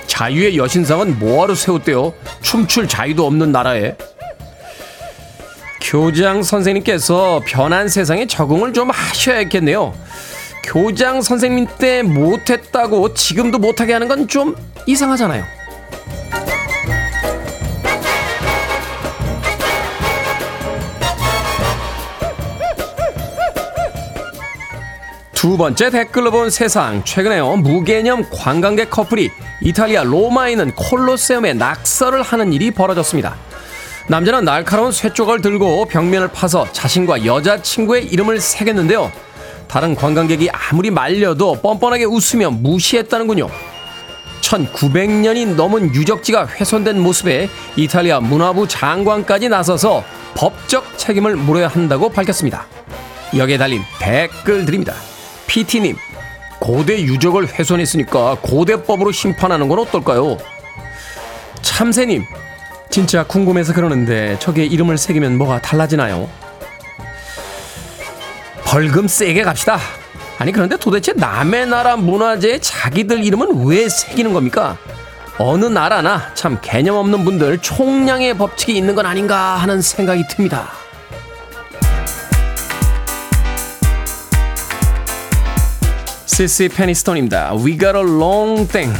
자유의 0.05 0.57
여신상은 0.57 1.17
뭐하러 1.17 1.55
세웠대요? 1.55 2.13
춤출 2.41 2.89
자유도 2.89 3.25
없는 3.25 3.53
나라에. 3.53 3.95
교장 5.79 6.43
선생님께서 6.43 7.41
변한 7.45 7.87
세상에 7.87 8.27
적응을 8.27 8.73
좀 8.73 8.89
하셔야겠네요. 8.89 9.93
교장 10.65 11.21
선생님 11.21 11.67
때 11.77 12.03
못했다고 12.03 13.13
지금도 13.13 13.59
못하게 13.59 13.93
하는 13.93 14.09
건 14.09 14.27
좀 14.27 14.57
이상하잖아요. 14.85 15.45
두 25.43 25.57
번째 25.57 25.89
댓글로 25.89 26.31
본 26.31 26.49
세상. 26.49 27.03
최근에요. 27.03 27.57
무개념 27.57 28.23
관광객 28.31 28.89
커플이 28.89 29.29
이탈리아 29.59 30.01
로마에 30.01 30.51
있는 30.51 30.73
콜로세움에 30.73 31.51
낙서를 31.51 32.21
하는 32.21 32.53
일이 32.53 32.71
벌어졌습니다. 32.71 33.35
남자는 34.07 34.45
날카로운 34.45 34.93
쇠조각을 34.93 35.41
들고 35.41 35.83
벽면을 35.87 36.29
파서 36.29 36.65
자신과 36.71 37.25
여자친구의 37.25 38.05
이름을 38.05 38.39
새겼는데요. 38.39 39.11
다른 39.67 39.95
관광객이 39.95 40.49
아무리 40.49 40.89
말려도 40.89 41.59
뻔뻔하게 41.61 42.05
웃으며 42.05 42.49
무시했다는군요. 42.49 43.49
1900년이 44.39 45.55
넘은 45.55 45.93
유적지가 45.93 46.47
훼손된 46.47 47.01
모습에 47.01 47.49
이탈리아 47.75 48.21
문화부 48.21 48.69
장관까지 48.69 49.49
나서서 49.49 50.05
법적 50.35 50.97
책임을 50.97 51.35
물어야 51.35 51.67
한다고 51.67 52.07
밝혔습니다. 52.07 52.65
여기에 53.35 53.57
달린 53.57 53.81
댓글 53.99 54.65
드립니다. 54.65 54.93
PT님, 55.47 55.95
고대 56.59 57.01
유적을 57.01 57.47
훼손했으니까 57.47 58.37
고대법으로 58.41 59.11
심판하는 59.11 59.67
건 59.67 59.79
어떨까요? 59.79 60.37
참새님, 61.61 62.23
진짜 62.89 63.25
궁금해서 63.25 63.73
그러는데 63.73 64.37
저게 64.39 64.65
이름을 64.65 64.97
새기면 64.97 65.37
뭐가 65.37 65.61
달라지나요? 65.61 66.29
벌금 68.65 69.07
세게 69.07 69.43
갑시다. 69.43 69.79
아니 70.39 70.51
그런데 70.51 70.77
도대체 70.77 71.13
남의 71.13 71.67
나라 71.67 71.95
문화재에 71.95 72.59
자기들 72.59 73.23
이름은 73.23 73.65
왜 73.65 73.87
새기는 73.87 74.33
겁니까? 74.33 74.77
어느 75.37 75.65
나라나 75.65 76.33
참 76.33 76.59
개념 76.61 76.95
없는 76.97 77.25
분들 77.25 77.59
총량의 77.59 78.37
법칙이 78.37 78.75
있는 78.77 78.93
건 78.95 79.05
아닌가 79.05 79.55
하는 79.55 79.81
생각이 79.81 80.27
듭니다. 80.27 80.82
시시 86.32 86.68
페니스톤입니다. 86.68 87.54
We 87.54 87.76
got 87.78 87.96
a 87.96 88.02
long 88.02 88.66
thing. 88.68 88.92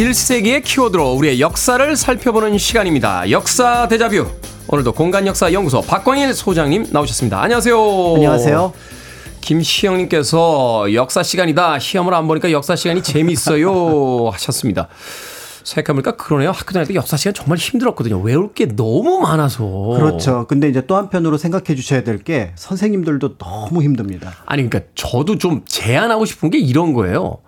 21세기의 0.00 0.62
키워드로 0.64 1.12
우리의 1.12 1.40
역사를 1.40 1.94
살펴보는 1.96 2.56
시간입니다. 2.56 3.30
역사 3.30 3.86
대자뷰. 3.86 4.26
오늘도 4.68 4.92
공간역사연구소 4.92 5.82
박광일 5.82 6.32
소장님 6.32 6.86
나오셨습니다. 6.90 7.42
안녕하세요. 7.42 8.14
안녕하세요. 8.14 8.72
김시영님께서 9.42 10.94
역사 10.94 11.22
시간이다. 11.22 11.78
시험을 11.80 12.14
안 12.14 12.26
보니까 12.28 12.50
역사 12.50 12.76
시간이 12.76 13.02
재밌어요. 13.02 14.30
하셨습니다. 14.32 14.88
생각해보니까 15.64 16.12
그러네요. 16.16 16.50
학교 16.52 16.72
다닐 16.72 16.88
때 16.88 16.94
역사 16.94 17.18
시간 17.18 17.34
정말 17.34 17.58
힘들었거든요. 17.58 18.20
외울 18.20 18.54
게 18.54 18.64
너무 18.74 19.18
많아서. 19.20 19.66
그렇죠. 19.98 20.46
근데 20.48 20.70
이제 20.70 20.86
또 20.86 20.96
한편으로 20.96 21.36
생각해 21.36 21.74
주셔야 21.74 22.02
될 22.04 22.22
게 22.24 22.52
선생님들도 22.54 23.36
너무 23.36 23.82
힘듭니다. 23.82 24.32
아니, 24.46 24.66
그러니까 24.66 24.90
저도 24.94 25.36
좀 25.36 25.62
제안하고 25.66 26.24
싶은 26.24 26.48
게 26.48 26.58
이런 26.58 26.94
거예요. 26.94 27.38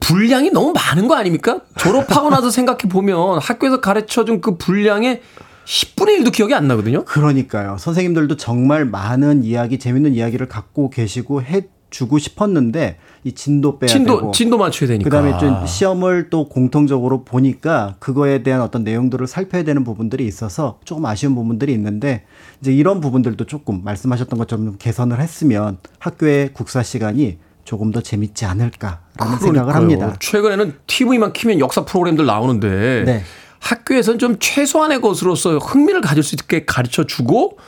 그 0.00 0.14
분량이 0.14 0.50
너무 0.50 0.72
많은 0.72 1.08
거 1.08 1.14
아닙니까? 1.14 1.60
졸업하고 1.76 2.30
나서 2.30 2.50
생각해 2.50 2.80
보면 2.88 3.38
학교에서 3.38 3.80
가르쳐 3.80 4.24
준 4.24 4.40
그 4.40 4.56
분량의 4.56 5.20
10분의 5.66 6.20
1도 6.20 6.32
기억이 6.32 6.54
안 6.54 6.66
나거든요. 6.66 7.04
그러니까요. 7.04 7.76
선생님들도 7.78 8.36
정말 8.36 8.84
많은 8.84 9.44
이야기, 9.44 9.78
재밌는 9.78 10.14
이야기를 10.14 10.48
갖고 10.48 10.90
계시고 10.90 11.42
해 11.42 11.66
주고 11.90 12.18
싶었는데 12.18 12.98
이 13.24 13.32
진도 13.32 13.78
빼야 13.78 13.88
진도, 13.88 14.16
되고 14.20 14.30
진도 14.30 14.58
맞춰야 14.58 14.88
되니까. 14.88 15.10
그다음에 15.10 15.36
좀 15.38 15.66
시험을 15.66 16.30
또 16.30 16.48
공통적으로 16.48 17.24
보니까 17.24 17.96
그거에 17.98 18.42
대한 18.42 18.62
어떤 18.62 18.84
내용들을 18.84 19.26
살펴야 19.26 19.64
되는 19.64 19.82
부분들이 19.84 20.24
있어서 20.26 20.78
조금 20.84 21.04
아쉬운 21.06 21.34
부분들이 21.34 21.72
있는데 21.72 22.24
이제 22.60 22.72
이런 22.72 23.00
부분들도 23.00 23.44
조금 23.46 23.82
말씀하셨던 23.84 24.38
것처럼 24.38 24.76
개선을 24.78 25.20
했으면 25.20 25.78
학교의 25.98 26.52
국사 26.52 26.82
시간이 26.84 27.38
조금 27.64 27.92
더 27.92 28.00
재밌지 28.00 28.44
않을까라는 28.44 28.98
그러니까요. 29.16 29.38
생각을 29.40 29.74
합니다. 29.74 30.16
최근에는 30.18 30.74
TV만 30.86 31.32
키면 31.32 31.60
역사 31.60 31.84
프로그램들 31.84 32.26
나오는데 32.26 33.04
네. 33.04 33.22
학교에서는 33.60 34.18
좀 34.18 34.36
최소한의 34.38 35.00
것으로서 35.00 35.58
흥미를 35.58 36.00
가질 36.00 36.22
수 36.22 36.34
있게 36.34 36.64
가르쳐 36.64 37.04
주고 37.04 37.58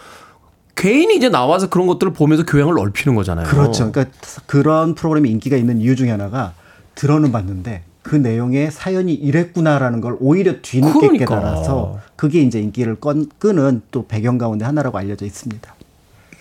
개인이 0.74 1.14
이제 1.14 1.28
나와서 1.28 1.68
그런 1.68 1.86
것들을 1.86 2.12
보면서 2.12 2.44
교양을 2.44 2.74
넓히는 2.74 3.14
거잖아요. 3.14 3.46
그렇죠. 3.46 3.92
그러니까 3.92 4.16
그런 4.46 4.94
프로그램이 4.94 5.30
인기가 5.30 5.56
있는 5.56 5.80
이유 5.80 5.94
중에 5.94 6.10
하나가 6.10 6.54
들어는 6.94 7.30
봤는데 7.30 7.84
그 8.02 8.16
내용의 8.16 8.70
사연이 8.72 9.14
이랬구나라는 9.14 10.00
걸 10.00 10.16
오히려 10.18 10.54
뒤늦게 10.60 10.98
그러니까. 10.98 11.36
깨달아서 11.36 12.00
그게 12.16 12.40
이제 12.40 12.58
인기를 12.60 12.96
건, 12.96 13.26
끄는 13.38 13.82
또 13.90 14.06
배경 14.06 14.38
가운데 14.38 14.64
하나라고 14.64 14.98
알려져 14.98 15.24
있습니다. 15.24 15.74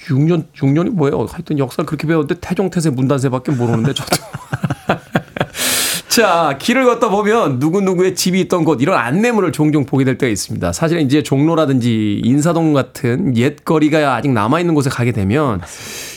6년 0.07 0.45
6년이 0.55 0.89
뭐예요? 0.89 1.25
하여튼 1.29 1.59
역사를 1.59 1.85
그렇게 1.85 2.07
배웠는데 2.07 2.35
태종태세 2.41 2.89
문단세밖에 2.91 3.51
모르는데 3.51 3.93
저도 3.93 4.17
자, 6.11 6.57
길을 6.59 6.83
걷다 6.83 7.07
보면 7.07 7.59
누구누구의 7.59 8.15
집이 8.15 8.41
있던 8.41 8.65
곳 8.65 8.81
이런 8.81 8.99
안내문을 8.99 9.53
종종 9.53 9.85
보게 9.85 10.03
될 10.03 10.17
때가 10.17 10.29
있습니다. 10.29 10.73
사실은 10.73 11.03
이제 11.03 11.23
종로라든지 11.23 12.19
인사동 12.21 12.73
같은 12.73 13.37
옛 13.37 13.63
거리가 13.63 14.15
아직 14.15 14.29
남아 14.29 14.59
있는 14.59 14.75
곳에 14.75 14.89
가게 14.89 15.13
되면 15.13 15.61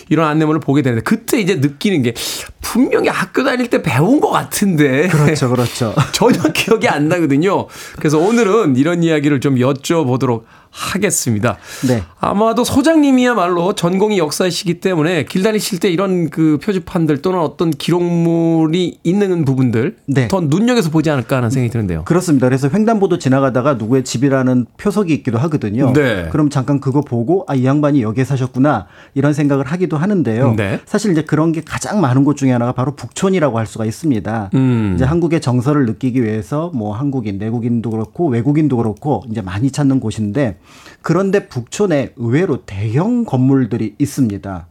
이런 0.08 0.26
안내문을 0.28 0.58
보게 0.58 0.82
되는데 0.82 1.02
그때 1.04 1.38
이제 1.40 1.54
느끼는 1.54 2.02
게 2.02 2.12
분명히 2.60 3.08
학교 3.08 3.44
다닐 3.44 3.70
때 3.70 3.82
배운 3.82 4.20
것 4.20 4.30
같은데. 4.30 5.06
그렇죠, 5.06 5.48
그렇죠. 5.48 5.94
전혀 6.12 6.42
기억이 6.52 6.88
안 6.88 7.08
나거든요. 7.08 7.68
그래서 7.96 8.18
오늘은 8.18 8.74
이런 8.74 9.04
이야기를 9.04 9.38
좀 9.38 9.54
여쭤보도록 9.54 10.42
하겠습니다. 10.74 11.56
네. 11.88 12.02
아마도 12.20 12.64
소장님이야말로 12.64 13.74
전공이 13.74 14.18
역사이시기 14.18 14.80
때문에 14.80 15.24
길 15.24 15.42
다니실 15.42 15.80
때 15.80 15.90
이런 15.90 16.30
그 16.30 16.58
표지판들 16.62 17.22
또는 17.22 17.38
어떤 17.40 17.70
기록물이 17.70 18.98
있는 19.02 19.44
부분들 19.44 19.96
네. 20.06 20.28
더 20.28 20.40
눈여겨서 20.40 20.90
보지 20.90 21.10
않을까 21.10 21.36
하는 21.36 21.50
생각이 21.50 21.72
드는데요. 21.72 22.04
그렇습니다. 22.04 22.48
그래서 22.48 22.68
횡단보도 22.72 23.18
지나가다가 23.18 23.74
누구의 23.74 24.04
집이라는 24.04 24.66
표석이 24.76 25.12
있기도 25.14 25.38
하거든요. 25.38 25.92
네. 25.92 26.28
그럼 26.30 26.50
잠깐 26.50 26.80
그거 26.80 27.00
보고 27.00 27.44
아 27.48 27.54
이 27.54 27.64
양반이 27.64 28.02
여기에 28.02 28.24
사셨구나 28.24 28.86
이런 29.14 29.32
생각을 29.32 29.64
하기도 29.64 29.96
하는데요. 29.96 30.54
네. 30.56 30.80
사실 30.84 31.12
이제 31.12 31.22
그런 31.22 31.52
게 31.52 31.62
가장 31.64 32.00
많은 32.00 32.24
곳 32.24 32.36
중에 32.36 32.52
하나가 32.52 32.72
바로 32.72 32.94
북촌이라고 32.94 33.58
할 33.58 33.66
수가 33.66 33.84
있습니다. 33.84 34.50
음. 34.54 34.92
이제 34.94 35.04
한국의 35.04 35.40
정서를 35.40 35.86
느끼기 35.86 36.22
위해서 36.22 36.70
뭐 36.74 36.94
한국인, 36.94 37.38
내국인도 37.38 37.90
그렇고 37.90 38.28
외국인도 38.28 38.76
그렇고 38.76 39.22
이제 39.30 39.40
많이 39.40 39.70
찾는 39.70 40.00
곳인데 40.00 40.58
그런데 41.02 41.48
북촌에 41.48 42.14
의외로 42.16 42.64
대형 42.64 43.24
건물들이 43.24 43.94
있습니다. 43.98 44.66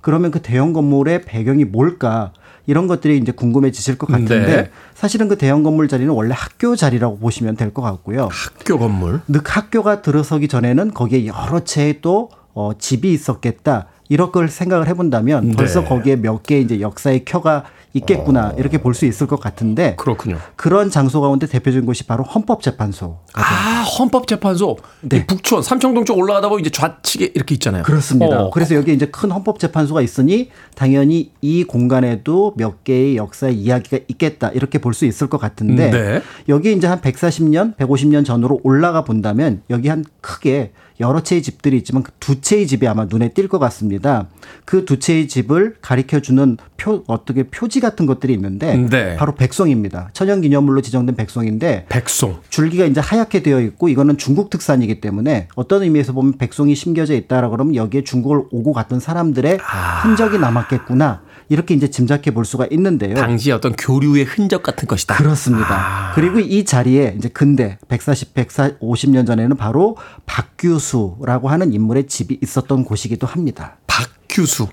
그러면 0.00 0.30
그 0.30 0.40
대형 0.42 0.72
건물의 0.72 1.22
배경이 1.22 1.64
뭘까? 1.64 2.32
이런 2.66 2.86
것들이 2.86 3.16
이제 3.16 3.32
궁금해지실 3.32 3.96
것 3.96 4.06
같은데 4.08 4.40
네. 4.46 4.70
사실은 4.94 5.28
그 5.28 5.38
대형 5.38 5.62
건물 5.62 5.88
자리는 5.88 6.12
원래 6.12 6.34
학교 6.36 6.76
자리라고 6.76 7.18
보시면 7.18 7.56
될 7.56 7.72
것 7.72 7.80
같고요. 7.82 8.28
학교 8.30 8.78
건물? 8.78 9.20
늑 9.26 9.42
학교가 9.44 10.02
들어서기 10.02 10.48
전에는 10.48 10.92
거기에 10.92 11.26
여러 11.26 11.60
채의 11.64 12.00
또 12.02 12.30
어, 12.52 12.72
집이 12.78 13.10
있었겠다. 13.12 13.86
이런 14.08 14.32
걸 14.32 14.48
생각을 14.48 14.86
해본다면 14.88 15.48
네. 15.48 15.56
벌써 15.56 15.84
거기에 15.84 16.16
몇 16.16 16.42
개 16.42 16.60
이제 16.60 16.80
역사의 16.80 17.24
켜가 17.24 17.64
있겠구나 17.94 18.48
어. 18.48 18.54
이렇게 18.58 18.78
볼 18.78 18.94
수 18.94 19.06
있을 19.06 19.26
것 19.26 19.40
같은데 19.40 19.94
그렇군요. 19.96 20.38
그런 20.56 20.90
장소 20.90 21.20
가운데 21.20 21.46
대표적인 21.46 21.84
곳이 21.86 22.04
바로 22.06 22.22
헌법재판소. 22.24 23.18
아 23.34 23.84
헌법재판소. 23.98 24.76
네. 25.02 25.26
북촌 25.26 25.62
삼청동 25.62 26.04
쪽 26.04 26.18
올라가다 26.18 26.48
보면 26.48 26.60
이제 26.60 26.70
좌측에 26.70 27.32
이렇게 27.34 27.54
있잖아요. 27.54 27.82
그렇습니다. 27.82 28.44
어. 28.44 28.50
그래서 28.50 28.74
여기 28.74 28.92
이제 28.92 29.06
큰 29.06 29.30
헌법재판소가 29.30 30.00
있으니 30.02 30.50
당연히 30.74 31.32
이 31.40 31.64
공간에도 31.64 32.54
몇 32.56 32.84
개의 32.84 33.16
역사의 33.16 33.54
이야기가 33.56 33.98
있겠다 34.08 34.48
이렇게 34.50 34.78
볼 34.78 34.94
수 34.94 35.04
있을 35.04 35.28
것 35.28 35.38
같은데 35.38 35.90
네. 35.90 36.22
여기 36.48 36.72
이제 36.72 36.86
한 36.88 37.00
140년, 37.00 37.76
150년 37.76 38.24
전으로 38.24 38.58
올라가 38.64 39.04
본다면 39.04 39.62
여기 39.70 39.88
한 39.88 40.04
크게 40.20 40.72
여러 41.00 41.22
채의 41.22 41.42
집들이 41.42 41.76
있지만 41.78 42.02
그 42.02 42.12
두 42.28 42.42
채의 42.42 42.66
집이 42.66 42.86
아마 42.86 43.06
눈에 43.06 43.30
띌 43.30 43.48
것 43.48 43.58
같습니다. 43.58 44.26
그 44.66 44.84
두 44.84 44.98
채의 44.98 45.28
집을 45.28 45.76
가리켜 45.80 46.20
주는 46.20 46.58
표 46.76 47.02
어떻게 47.06 47.44
표지 47.44 47.80
같은 47.80 48.04
것들이 48.04 48.34
있는데 48.34 48.76
네. 48.76 49.16
바로 49.16 49.34
백송입니다. 49.34 50.10
천연기념물로 50.12 50.82
지정된 50.82 51.16
백송인데 51.16 51.86
백송 51.88 52.40
줄기가 52.50 52.84
이제 52.84 53.00
하얗게 53.00 53.42
되어 53.42 53.60
있고 53.62 53.88
이거는 53.88 54.18
중국 54.18 54.50
특산이기 54.50 55.00
때문에 55.00 55.48
어떤 55.54 55.82
의미에서 55.84 56.12
보면 56.12 56.34
백송이 56.36 56.74
심겨져 56.74 57.14
있다라 57.14 57.48
그러면 57.48 57.74
여기에 57.76 58.04
중국을 58.04 58.42
오고 58.50 58.74
갔던 58.74 59.00
사람들의 59.00 59.58
아. 59.62 60.00
흔적이 60.02 60.38
남았겠구나. 60.38 61.22
이렇게 61.48 61.74
이제 61.74 61.88
짐작해 61.88 62.32
볼 62.32 62.44
수가 62.44 62.66
있는데요. 62.70 63.14
당시 63.14 63.50
어떤 63.52 63.74
교류의 63.74 64.24
흔적 64.24 64.62
같은 64.62 64.86
것이다. 64.86 65.16
그렇습니다. 65.16 66.10
아. 66.10 66.12
그리고 66.14 66.38
이 66.40 66.64
자리에 66.64 67.14
이제 67.16 67.28
근대 67.28 67.78
140, 67.88 68.34
150년 68.34 69.26
전에는 69.26 69.56
바로 69.56 69.96
박규수라고 70.26 71.48
하는 71.48 71.72
인물의 71.72 72.06
집이 72.06 72.38
있었던 72.42 72.84
곳이기도 72.84 73.26
합니다. 73.26 73.78
박규수. 73.86 74.68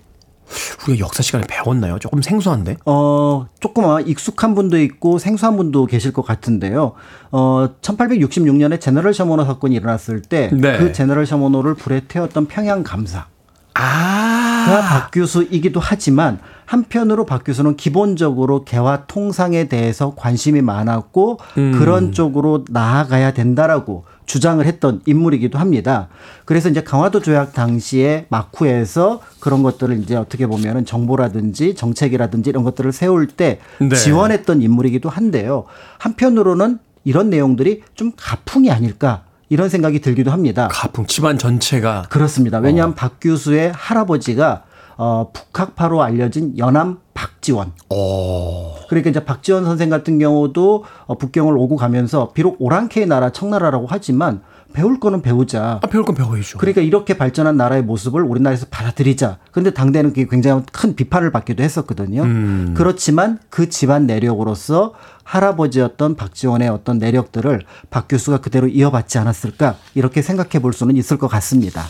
우리가 0.87 0.99
역사 0.99 1.23
시간에 1.23 1.45
배웠나요? 1.47 1.97
조금 1.97 2.21
생소한데? 2.21 2.77
어, 2.85 3.47
조금 3.59 3.85
아마 3.85 3.99
익숙한 3.99 4.53
분도 4.53 4.79
있고 4.79 5.17
생소한 5.17 5.57
분도 5.57 5.85
계실 5.85 6.13
것 6.13 6.21
같은데요. 6.21 6.93
어, 7.31 7.69
1866년에 7.81 8.79
제너럴 8.79 9.13
셔모노 9.13 9.45
사건이 9.45 9.75
일어났을 9.75 10.21
때그 10.21 10.55
네. 10.55 10.91
제너럴 10.91 11.25
셔모노를 11.25 11.73
불에 11.73 12.01
태웠던 12.07 12.45
평양 12.45 12.83
감사. 12.83 13.27
아. 13.75 14.65
가 14.65 14.81
박규수이기도 14.81 15.79
하지만 15.79 16.39
한편으로 16.65 17.25
박 17.25 17.43
교수는 17.43 17.75
기본적으로 17.75 18.63
개화 18.65 19.05
통상에 19.05 19.67
대해서 19.67 20.13
관심이 20.15 20.61
많았고 20.61 21.39
음. 21.59 21.73
그런 21.77 22.11
쪽으로 22.11 22.65
나아가야 22.69 23.33
된다라고 23.33 24.05
주장을 24.25 24.65
했던 24.65 25.01
인물이기도 25.05 25.59
합니다. 25.59 26.07
그래서 26.45 26.69
이제 26.69 26.81
강화도 26.81 27.19
조약 27.19 27.53
당시에 27.53 28.25
마쿠에서 28.29 29.21
그런 29.39 29.61
것들을 29.61 29.99
이제 29.99 30.15
어떻게 30.15 30.47
보면은 30.47 30.85
정보라든지 30.85 31.75
정책이라든지 31.75 32.49
이런 32.49 32.63
것들을 32.63 32.91
세울 32.91 33.27
때 33.27 33.59
네. 33.79 33.95
지원했던 33.95 34.63
인물이기도 34.63 35.09
한데요. 35.09 35.65
한편으로는 35.99 36.79
이런 37.03 37.29
내용들이 37.29 37.83
좀 37.93 38.13
가풍이 38.17 38.71
아닐까 38.71 39.24
이런 39.49 39.69
생각이 39.69 39.99
들기도 39.99 40.31
합니다. 40.31 40.67
가풍 40.71 41.05
집안 41.05 41.37
전체가 41.37 42.07
그렇습니다. 42.09 42.59
왜냐하면 42.59 42.93
어. 42.93 42.95
박 42.95 43.17
교수의 43.21 43.71
할아버지가 43.75 44.63
어, 44.97 45.31
북학파로 45.33 46.01
알려진 46.01 46.57
연암 46.57 46.99
박지원. 47.13 47.73
오. 47.89 47.95
어. 47.95 48.75
그러니까 48.89 49.09
이제 49.09 49.23
박지원 49.23 49.65
선생 49.65 49.89
같은 49.89 50.19
경우도 50.19 50.85
어, 51.05 51.17
북경을 51.17 51.57
오고 51.57 51.75
가면서 51.75 52.31
비록 52.33 52.55
오랑캐의 52.59 53.07
나라 53.07 53.31
청나라라고 53.31 53.87
하지만 53.89 54.41
배울 54.75 54.99
거는 54.99 55.21
배우자. 55.21 55.79
아, 55.81 55.87
배울 55.87 56.03
건 56.03 56.15
배워야죠. 56.15 56.57
그러니까 56.57 56.81
이렇게 56.81 57.17
발전한 57.17 57.55
나라의 57.55 57.81
모습을 57.83 58.21
우리나라에서 58.23 58.65
받아들이자. 58.69 59.37
근데 59.51 59.71
당대는 59.71 60.09
그게 60.11 60.27
굉장히 60.29 60.63
큰 60.73 60.95
비판을 60.95 61.31
받기도 61.31 61.63
했었거든요. 61.63 62.23
음. 62.23 62.73
그렇지만 62.75 63.39
그 63.49 63.69
집안 63.69 64.05
내력으로서 64.05 64.93
할아버지였던 65.23 66.17
박지원의 66.17 66.67
어떤 66.67 66.97
내력들을 66.97 67.61
박 67.89 68.07
교수가 68.09 68.39
그대로 68.39 68.67
이어받지 68.67 69.17
않았을까 69.17 69.77
이렇게 69.95 70.21
생각해 70.21 70.61
볼 70.61 70.73
수는 70.73 70.97
있을 70.97 71.17
것 71.17 71.29
같습니다. 71.29 71.85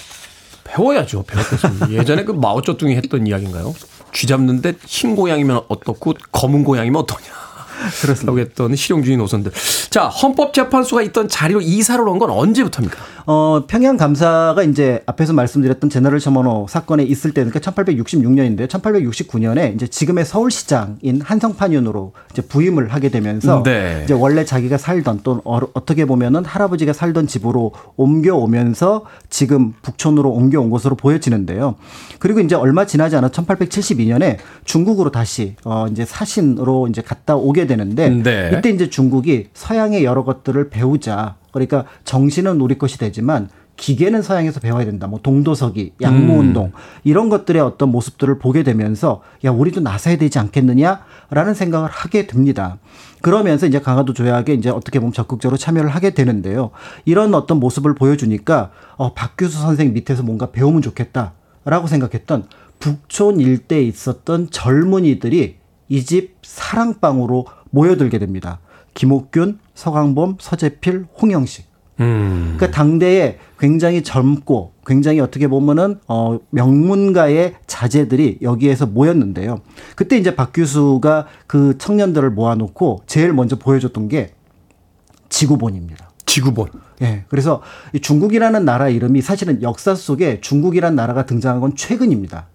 배워야죠. 0.64 1.24
배웠겠습니다. 1.24 1.92
예전에 1.92 2.24
그 2.24 2.34
마오쩌둥이 2.34 2.96
했던 2.96 3.26
이야기인가요? 3.26 3.74
쥐 4.14 4.28
잡는데 4.28 4.76
흰 4.86 5.16
고양이면 5.16 5.62
어떻고 5.70 6.14
검은 6.32 6.64
고양이면 6.64 7.02
어떠냐. 7.02 7.45
그렇다고 8.02 8.40
했던 8.40 8.76
실용주의 8.76 9.18
노선들. 9.18 9.52
자, 9.90 10.08
헌법재판소가 10.08 11.02
있던 11.04 11.28
자리로 11.30 11.62
이사를 11.62 12.06
온 12.08 12.16
건 12.16 12.30
언제부터입니까? 12.30 12.98
어, 13.28 13.64
평양 13.68 13.98
감사가 13.98 14.62
이제 14.64 15.02
앞에서 15.06 15.34
말씀드렸던 15.34 15.90
제너럴 15.90 16.20
셔머노 16.20 16.68
사건에 16.70 17.04
있을 17.04 17.34
때 17.34 17.44
그러니까 17.44 17.60
1866년인데 17.60 18.68
1869년에 18.68 19.74
이제 19.76 19.88
지금의 19.88 20.26
서울시장인 20.26 21.22
한성판윤으로 21.22 22.14
이제 22.32 22.42
부임을 22.44 22.94
하게 22.94 23.10
되면서 23.10 23.64
네. 23.64 24.02
이제 24.06 24.14
원래 24.14 24.46
자기가 24.46 24.78
살던 24.78 25.22
또 25.24 25.42
어떻게 25.46 26.06
보면은 26.06 26.46
할아버지가 26.46 26.94
살던 26.94 27.28
집으로 27.28 27.74
옮겨오면서 27.98 29.06
지금 29.30 29.74
북촌으로 29.82 30.30
옮겨온 30.32 30.70
것으로 30.70 30.96
보여지는데요. 30.96 31.76
그리고 32.20 32.40
이제 32.40 32.56
얼마 32.56 32.86
지나지 32.86 33.16
않아 33.16 33.30
1872년에 33.30 34.38
중국으로 34.66 35.12
다시 35.12 35.56
어 35.66 35.88
이제 35.92 36.06
사신으로 36.06 36.88
이제 36.88 37.02
갔다 37.02 37.36
오게 37.36 37.64
되는데 37.68 38.09
네. 38.09 38.51
이때 38.57 38.70
이제 38.70 38.89
중국이 38.89 39.49
서양의 39.53 40.03
여러 40.03 40.24
것들을 40.24 40.70
배우자. 40.70 41.36
그러니까 41.51 41.86
정신은 42.03 42.59
우리 42.59 42.78
것이 42.78 42.97
되지만 42.97 43.49
기계는 43.78 44.22
서양에서 44.22 44.59
배워야 44.59 44.86
된다. 44.86 45.07
뭐 45.07 45.20
동도서기, 45.22 45.93
양모운동 46.01 46.68
음. 46.68 46.72
이런 47.03 47.30
것들의 47.30 47.61
어떤 47.61 47.89
모습들을 47.89 48.39
보게 48.39 48.63
되면서 48.63 49.22
야 49.43 49.51
우리도 49.51 49.82
나서야 49.82 50.18
되지 50.18 50.39
않겠느냐라는 50.39 51.53
생각을 51.53 51.89
하게 51.89 52.28
됩니다. 52.28 52.78
그러면서 53.22 53.66
이제 53.66 53.80
강화도 53.80 54.13
조약에 54.13 54.53
이제 54.53 54.70
어떻게 54.70 54.99
보면 54.99 55.11
적극적으로 55.11 55.57
참여를 55.57 55.89
하게 55.89 56.13
되는데요. 56.13 56.72
이런 57.03 57.34
어떤 57.34 57.59
모습을 57.59 57.95
보여주니까 57.95 58.72
어 58.95 59.13
박규수 59.13 59.59
선생 59.59 59.93
밑에서 59.93 60.24
뭔가 60.24 60.51
배우면 60.51 60.82
좋겠다라고 60.82 61.88
생각했던 61.88 62.47
북촌 62.80 63.39
일대에 63.39 63.82
있었던 63.82 64.49
젊은이들이 64.51 65.57
이 65.90 66.04
집 66.04 66.36
사랑방으로 66.44 67.46
모여들게 67.70 68.20
됩니다. 68.20 68.60
김옥균, 68.94 69.60
서강범, 69.74 70.38
서재필, 70.40 71.06
홍영식. 71.22 71.66
음. 72.00 72.56
그러니까 72.58 72.72
당대에 72.72 73.38
굉장히 73.58 74.04
젊고 74.04 74.74
굉장히 74.86 75.20
어떻게 75.22 75.48
보면은 75.48 76.00
어 76.08 76.40
명문가의 76.50 77.56
자제들이 77.68 78.40
여기에서 78.42 78.86
모였는데요. 78.86 79.62
그때 79.96 80.18
이제 80.18 80.36
박 80.36 80.52
교수가 80.54 81.28
그 81.48 81.78
청년들을 81.78 82.32
모아놓고 82.32 83.04
제일 83.08 83.32
먼저 83.34 83.58
보여줬던 83.58 84.10
게 84.10 84.34
지구본입니다. 85.30 86.10
지구본. 86.26 86.70
예. 87.02 87.06
네, 87.06 87.26
그래서 87.30 87.62
중국이라는 88.02 88.66
나라 88.66 88.90
이름이 88.90 89.22
사실은 89.22 89.62
역사 89.62 89.96
속에 89.96 90.42
중국이라는 90.42 90.96
나라가 90.96 91.26
등장한 91.26 91.62
건 91.62 91.76
최근입니다. 91.76 92.48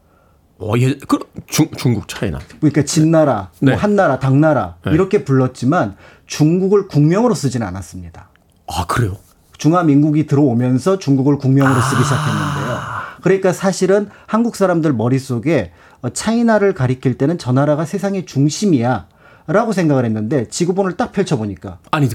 어, 0.61 0.74
예, 0.78 0.94
그 0.94 1.18
중, 1.46 1.68
중국 1.76 2.06
차이나. 2.06 2.38
그러니까 2.61 2.82
진나라, 2.82 3.50
뭐 3.61 3.70
네. 3.70 3.72
뭐 3.72 3.80
한나라, 3.80 4.18
당나라 4.18 4.76
네. 4.84 4.92
이렇게 4.92 5.24
불렀지만 5.24 5.96
중국을 6.26 6.86
국명으로 6.86 7.34
쓰지는 7.34 7.66
않았습니다. 7.66 8.28
아 8.66 8.86
그래요? 8.86 9.16
중화민국이 9.56 10.26
들어오면서 10.26 10.98
중국을 10.98 11.38
국명으로 11.38 11.80
쓰기 11.80 11.96
아. 11.96 12.04
시작했는데요. 12.04 12.80
그러니까 13.22 13.52
사실은 13.52 14.08
한국 14.26 14.56
사람들 14.56 14.92
머릿속에 14.92 15.72
어, 16.02 16.11
차이나를 16.11 16.74
가리킬 16.74 17.18
때는 17.18 17.38
저 17.38 17.52
나라가 17.52 17.84
세상의 17.84 18.26
중심이야 18.26 19.08
라고 19.46 19.72
생각을 19.72 20.04
했는데 20.04 20.48
지구본을 20.48 20.96
딱 20.96 21.12
펼쳐보니까 21.12 21.78
아니 21.90 22.08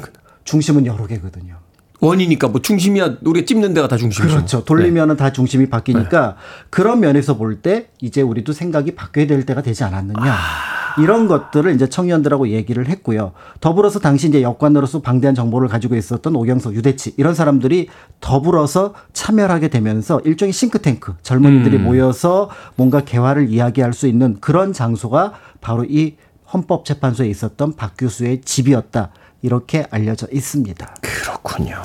중심은 0.45 0.85
여러 0.85 1.05
개거든요. 1.07 1.57
원이니까 2.01 2.47
뭐 2.49 2.61
중심이야 2.61 3.17
우리가 3.23 3.45
찝는 3.45 3.73
데가 3.73 3.87
다 3.87 3.97
중심이죠. 3.97 4.35
그렇죠. 4.35 4.65
돌리면은 4.65 5.15
네. 5.15 5.23
다 5.23 5.31
중심이 5.31 5.69
바뀌니까 5.69 6.27
네. 6.27 6.33
그런 6.69 6.99
면에서 6.99 7.37
볼 7.37 7.55
때 7.61 7.87
이제 8.01 8.21
우리도 8.21 8.51
생각이 8.51 8.95
바뀌어야 8.95 9.27
될 9.27 9.45
때가 9.45 9.61
되지 9.61 9.83
않았느냐. 9.85 10.31
아. 10.31 10.75
이런 10.97 11.27
것들을 11.27 11.73
이제 11.73 11.87
청년들하고 11.87 12.49
얘기를 12.49 12.87
했고요. 12.87 13.33
더불어서 13.59 13.99
당시 13.99 14.27
이제 14.27 14.41
여관으로서 14.41 15.01
방대한 15.01 15.35
정보를 15.35 15.67
가지고 15.67 15.95
있었던 15.95 16.35
오경석, 16.35 16.73
유대치 16.75 17.13
이런 17.17 17.33
사람들이 17.33 17.89
더불어서 18.21 18.93
참여하게 19.13 19.69
되면서 19.69 20.21
일종의 20.21 20.53
싱크탱크 20.53 21.15
젊은이들이 21.21 21.77
음. 21.77 21.83
모여서 21.83 22.49
뭔가 22.75 23.01
개화를 23.01 23.49
이야기할 23.49 23.93
수 23.93 24.07
있는 24.07 24.37
그런 24.39 24.71
장소가 24.73 25.33
바로 25.59 25.83
이 25.85 26.15
헌법재판소에 26.53 27.27
있었던 27.27 27.75
박 27.75 27.93
교수의 27.97 28.41
집이었다. 28.41 29.11
이렇게 29.45 29.85
알려져 29.91 30.27
있습니다. 30.31 30.95
그렇군요. 31.01 31.83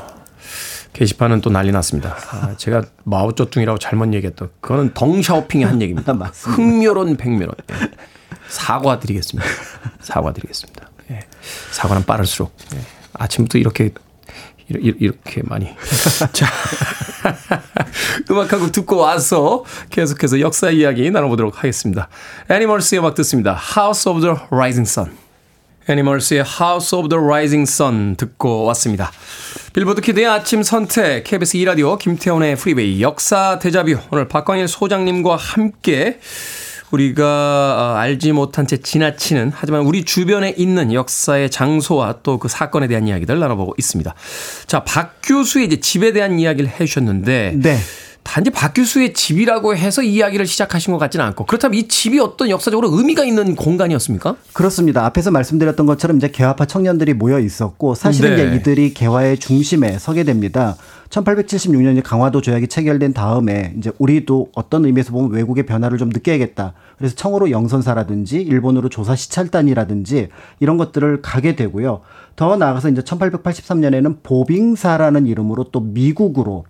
게시판은 0.95 1.43
또 1.43 1.51
난리 1.51 1.71
났습니다. 1.73 2.17
아, 2.31 2.57
제가 2.57 2.83
마오쩌둥이라고 3.05 3.79
잘못 3.79 4.15
얘기했던 4.15 4.51
그거는 4.61 4.95
덩샤오핑의 4.95 5.67
한 5.67 5.83
얘기입니다. 5.83 6.13
흥묘론 6.35 7.17
백묘론. 7.19 7.55
네. 7.67 7.75
사과드리겠습니다. 8.49 9.49
사과드리겠습니다. 10.01 10.89
예. 11.11 11.21
사과는 11.71 12.05
빠를수록 12.05 12.57
예. 12.75 12.81
아침부터 13.13 13.59
이렇게 13.59 13.91
이렇게 14.69 15.43
많이. 15.45 15.67
자, 16.33 16.47
음악 18.31 18.53
한곡 18.53 18.73
듣고 18.73 18.97
와서 18.97 19.65
계속해서 19.91 20.41
역사 20.41 20.71
이야기 20.71 21.11
나눠보도록 21.11 21.59
하겠습니다. 21.59 22.09
애니멀스의 22.49 23.01
음악 23.01 23.15
듣습니다. 23.17 23.59
House 23.77 24.11
of 24.11 24.21
the 24.21 24.37
Rising 24.51 24.89
Sun. 24.89 25.20
애니멀스의 25.91 26.45
House 26.61 26.97
of 26.97 27.09
the 27.09 27.23
Rising 27.23 27.69
Sun 27.71 28.17
듣고 28.17 28.65
왔습니다. 28.65 29.11
빌보드 29.73 30.01
키드의 30.01 30.27
아침 30.27 30.63
선택, 30.63 31.25
KBS 31.25 31.59
2라디오, 31.59 31.99
김태훈의 31.99 32.57
프리웨이, 32.57 33.03
역사 33.03 33.59
데자뷰. 33.59 33.99
오늘 34.11 34.29
박광일 34.29 34.69
소장님과 34.69 35.37
함께 35.37 36.19
우리가 36.91 37.25
어, 37.95 37.99
알지 37.99 38.33
못한 38.33 38.67
채 38.67 38.77
지나치는 38.79 39.53
하지만 39.55 39.83
우리 39.83 40.05
주변에 40.05 40.55
있는 40.57 40.93
역사의 40.93 41.51
장소와 41.51 42.21
또 42.25 42.39
그 42.41 42.49
사건에 42.49 42.89
대한 42.89 43.07
이야기들 43.07 43.39
나눠보고 43.39 43.75
있습니다. 43.79 44.15
자, 44.67 44.83
박 44.85 45.17
교수의 45.23 45.67
이제 45.67 45.79
집에 45.79 46.13
대한 46.13 46.39
이야기를 46.39 46.71
해 46.71 46.87
주셨는데 46.87 47.53
네. 47.57 47.79
단지 48.23 48.51
박 48.51 48.75
교수의 48.75 49.15
집이라고 49.15 49.75
해서 49.77 50.03
이야기를 50.03 50.47
시작하신 50.47 50.93
것 50.93 50.99
같지는 50.99 51.25
않고 51.27 51.47
그렇다면 51.47 51.79
이 51.79 51.89
집이 51.89 52.21
어떤 52.21 52.51
역사적으로 52.51 52.89
의미가 52.93 53.25
있는 53.25 53.57
공간이었습니까? 53.57 54.37
그렇습니다. 54.53 55.05
앞에서 55.07 55.31
말씀드렸던 55.31 55.87
것처럼 55.87 56.19
이제 56.19 56.31
개화파 56.31 56.67
청년들이 56.67 57.15
모여 57.15 57.39
있었고 57.39 57.95
사실은 57.95 58.37
네. 58.37 58.47
이제 58.47 58.57
이들이 58.57 58.95
개화의 58.95 59.39
중심에 59.39 59.99
서게 59.99 60.25
됩니다. 60.25 60.77
1876년에 61.09 62.03
강화도 62.05 62.41
조약이 62.41 62.69
체결된 62.69 63.13
다음에 63.13 63.75
이제 63.77 63.91
우리도 63.99 64.51
어떤 64.55 64.85
의미에서 64.85 65.13
보면 65.13 65.33
외국의 65.33 65.67
변화를 65.67 65.99
좀 65.99 66.09
느껴야겠다. 66.09 66.75
그래서 66.99 67.17
청으로 67.17 67.51
영선사라든지 67.51 68.41
일본으로 68.41 68.89
조사 68.89 69.17
시찰단이라든지 69.17 70.29
이런 70.61 70.77
것들을 70.77 71.21
가게 71.23 71.57
되고요. 71.57 72.03
더 72.37 72.57
나아가서 72.57 72.91
이제 72.91 73.03
1883년에는 73.03 74.19
보빙사라는 74.23 75.27
이름으로 75.27 75.65
또 75.73 75.81
미국으로 75.81 76.65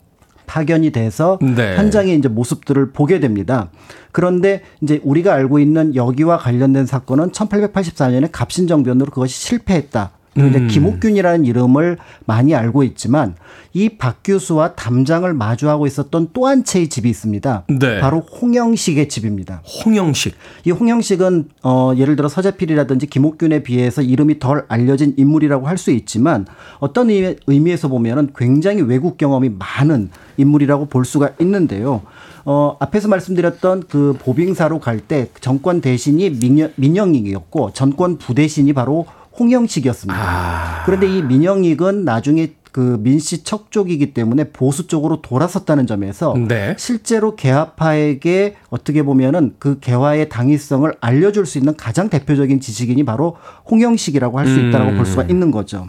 파견이 0.51 0.91
돼서 0.91 1.39
네. 1.41 1.77
현장의 1.77 2.19
이제 2.19 2.27
모습들을 2.27 2.91
보게 2.91 3.21
됩니다. 3.21 3.71
그런데 4.11 4.63
이제 4.81 5.01
우리가 5.05 5.33
알고 5.33 5.61
있는 5.61 5.95
여기와 5.95 6.39
관련된 6.39 6.87
사건은 6.87 7.31
1884년에 7.31 8.31
갑신정변으로 8.33 9.13
그것이 9.13 9.41
실패했다. 9.41 10.11
그리고 10.35 10.49
음. 10.49 10.66
이제 10.66 10.66
김옥균이라는 10.74 11.45
이름을 11.45 11.99
많이 12.24 12.55
알고 12.55 12.83
있지만 12.85 13.35
이 13.72 13.89
박 13.99 14.18
교수와 14.24 14.74
담장을 14.74 15.33
마주하고 15.33 15.87
있었던 15.87 16.31
또 16.33 16.47
한 16.47 16.64
채의 16.64 16.89
집이 16.89 17.09
있습니다. 17.09 17.64
네. 17.78 18.01
바로 18.01 18.20
홍영식의 18.20 19.09
집입니다. 19.09 19.62
홍영식. 19.85 20.35
이 20.64 20.70
홍영식은 20.70 21.49
어 21.62 21.93
예를 21.97 22.16
들어 22.16 22.28
서재필이라든지 22.28 23.07
김옥균에 23.07 23.62
비해서 23.62 24.03
이름이 24.03 24.39
덜 24.39 24.64
알려진 24.68 25.14
인물이라고 25.16 25.66
할 25.68 25.78
수 25.78 25.91
있지만 25.93 26.47
어떤 26.78 27.09
의미에서 27.11 27.89
보면은 27.89 28.31
굉장히 28.37 28.83
외국 28.83 29.16
경험이 29.18 29.51
많은 29.59 30.11
인물이라고 30.37 30.87
볼 30.87 31.05
수가 31.05 31.31
있는데요. 31.41 32.03
어, 32.45 32.76
앞에서 32.81 33.09
말씀드렸던 33.09 33.85
그 33.89 34.16
보빙사로 34.18 34.81
갈 34.81 35.01
때 35.01 35.28
정권 35.41 35.81
대신이 35.81 36.31
민영, 36.31 36.70
민영이었고 36.76 37.72
전권 37.72 38.18
부대신이 38.18 38.72
바로 38.72 39.07
홍영식이었습니다. 39.39 40.20
아. 40.20 40.83
그런데 40.85 41.07
이 41.07 41.22
민영익은 41.22 42.05
나중에 42.05 42.55
그 42.72 42.99
민씨 43.01 43.43
척족이기 43.43 44.14
때문에 44.14 44.45
보수 44.51 44.87
쪽으로 44.87 45.20
돌아섰다는 45.22 45.87
점에서 45.89 46.35
네. 46.47 46.76
실제로 46.78 47.35
개화파에게 47.35 48.57
어떻게 48.68 49.03
보면은 49.03 49.55
그 49.59 49.81
개화의 49.81 50.28
당위성을 50.28 50.93
알려줄 51.01 51.47
수 51.47 51.59
있는 51.59 51.76
가장 51.76 52.09
대표적인 52.09 52.61
지식인이 52.61 53.05
바로 53.05 53.37
홍영식이라고 53.70 54.39
할 54.39 54.47
수 54.47 54.59
있다라고 54.59 54.93
음. 54.93 54.97
볼 54.97 55.07
수가 55.07 55.24
있는 55.24 55.51
거죠. 55.51 55.89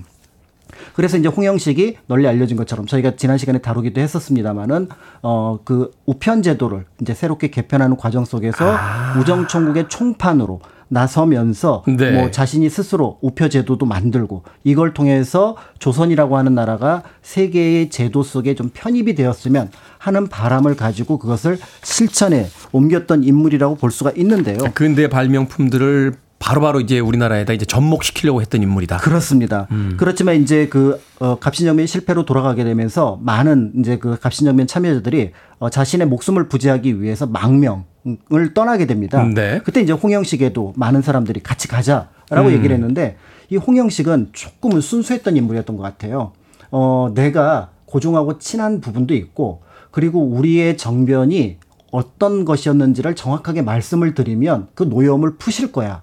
그래서 0.94 1.18
이제 1.18 1.28
홍영식이 1.28 1.98
널리 2.08 2.28
알려진 2.28 2.58
것처럼 2.58 2.86
저희가 2.86 3.16
지난 3.16 3.38
시간에 3.38 3.60
다루기도 3.60 4.02
했었습니다마는 4.02 4.90
어그 5.22 5.92
우편 6.06 6.42
제도를 6.42 6.86
이제 7.02 7.14
새롭게 7.14 7.50
개편하는 7.50 7.96
과정 7.96 8.26
속에서 8.26 8.66
아. 8.76 9.16
우정총국의 9.20 9.86
총판으로 9.88 10.60
나서면서 10.92 11.84
네. 11.88 12.12
뭐 12.12 12.32
자신이 12.32 12.70
스스로 12.70 13.18
우표 13.22 13.48
제도도 13.48 13.86
만들고 13.86 14.44
이걸 14.66 14.94
통해서 14.94 15.56
조선이라고 15.80 16.38
하는 16.38 16.54
나라가 16.54 17.02
세계의 17.22 17.90
제도 17.90 18.24
속에 18.24 18.56
좀 18.56 18.70
편입이 18.74 19.16
되었으면 19.16 19.72
하는 19.98 20.28
바람을 20.28 20.76
가지고 20.76 21.18
그것을 21.18 21.58
실천에 21.82 22.48
옮겼던 22.74 23.24
인물이라고 23.24 23.76
볼 23.76 23.92
수가 23.92 24.12
있는데요. 24.18 24.58
근대 24.74 25.08
발명품들을 25.08 26.14
바로바로 26.40 26.82
이제 26.82 27.00
우리나라에다 27.00 27.54
이제 27.54 27.66
접목시키려고 27.66 28.42
했던 28.42 28.62
인물이다. 28.62 28.98
그렇습니다. 28.98 29.68
음. 29.72 29.94
그렇지만 29.96 30.42
이제 30.42 30.68
그 30.68 31.00
어, 31.20 31.38
갑신정변 31.40 31.86
실패로 31.86 32.26
돌아가게 32.26 32.64
되면서 32.64 33.20
많은 33.22 33.74
이제 33.78 33.98
그 33.98 34.20
갑신정변 34.20 34.68
참여자들이 34.68 35.32
어, 35.60 35.70
자신의 35.70 36.08
목숨을 36.08 36.50
부지하기 36.50 37.02
위해서 37.02 37.28
망명 37.28 37.86
을 38.34 38.54
떠나게 38.56 38.88
됩니다. 38.88 39.24
네. 39.24 39.62
그때 39.64 39.80
이제 39.80 39.94
홍영식에도 39.94 40.74
많은 40.76 41.04
사람들이 41.04 41.42
같이 41.42 41.68
가자라고 41.68 42.48
음. 42.48 42.52
얘기를 42.52 42.76
했는데 42.76 43.16
이 43.50 43.58
홍영식은 43.58 44.30
조금은 44.32 44.82
순수했던 44.82 45.38
인물이었던 45.38 45.78
것 45.78 45.84
같아요. 45.84 46.32
어, 46.72 47.12
내가 47.14 47.70
고종하고 47.86 48.40
친한 48.40 48.82
부분도 48.82 49.14
있고 49.14 49.62
그리고 49.92 50.24
우리의 50.24 50.78
정변이 50.78 51.58
어떤 51.92 52.46
것이었는지를 52.46 53.16
정확하게 53.16 53.62
말씀을 53.62 54.16
드리면 54.16 54.70
그 54.74 54.84
노여움을 54.84 55.36
푸실 55.36 55.72
거야. 55.72 56.02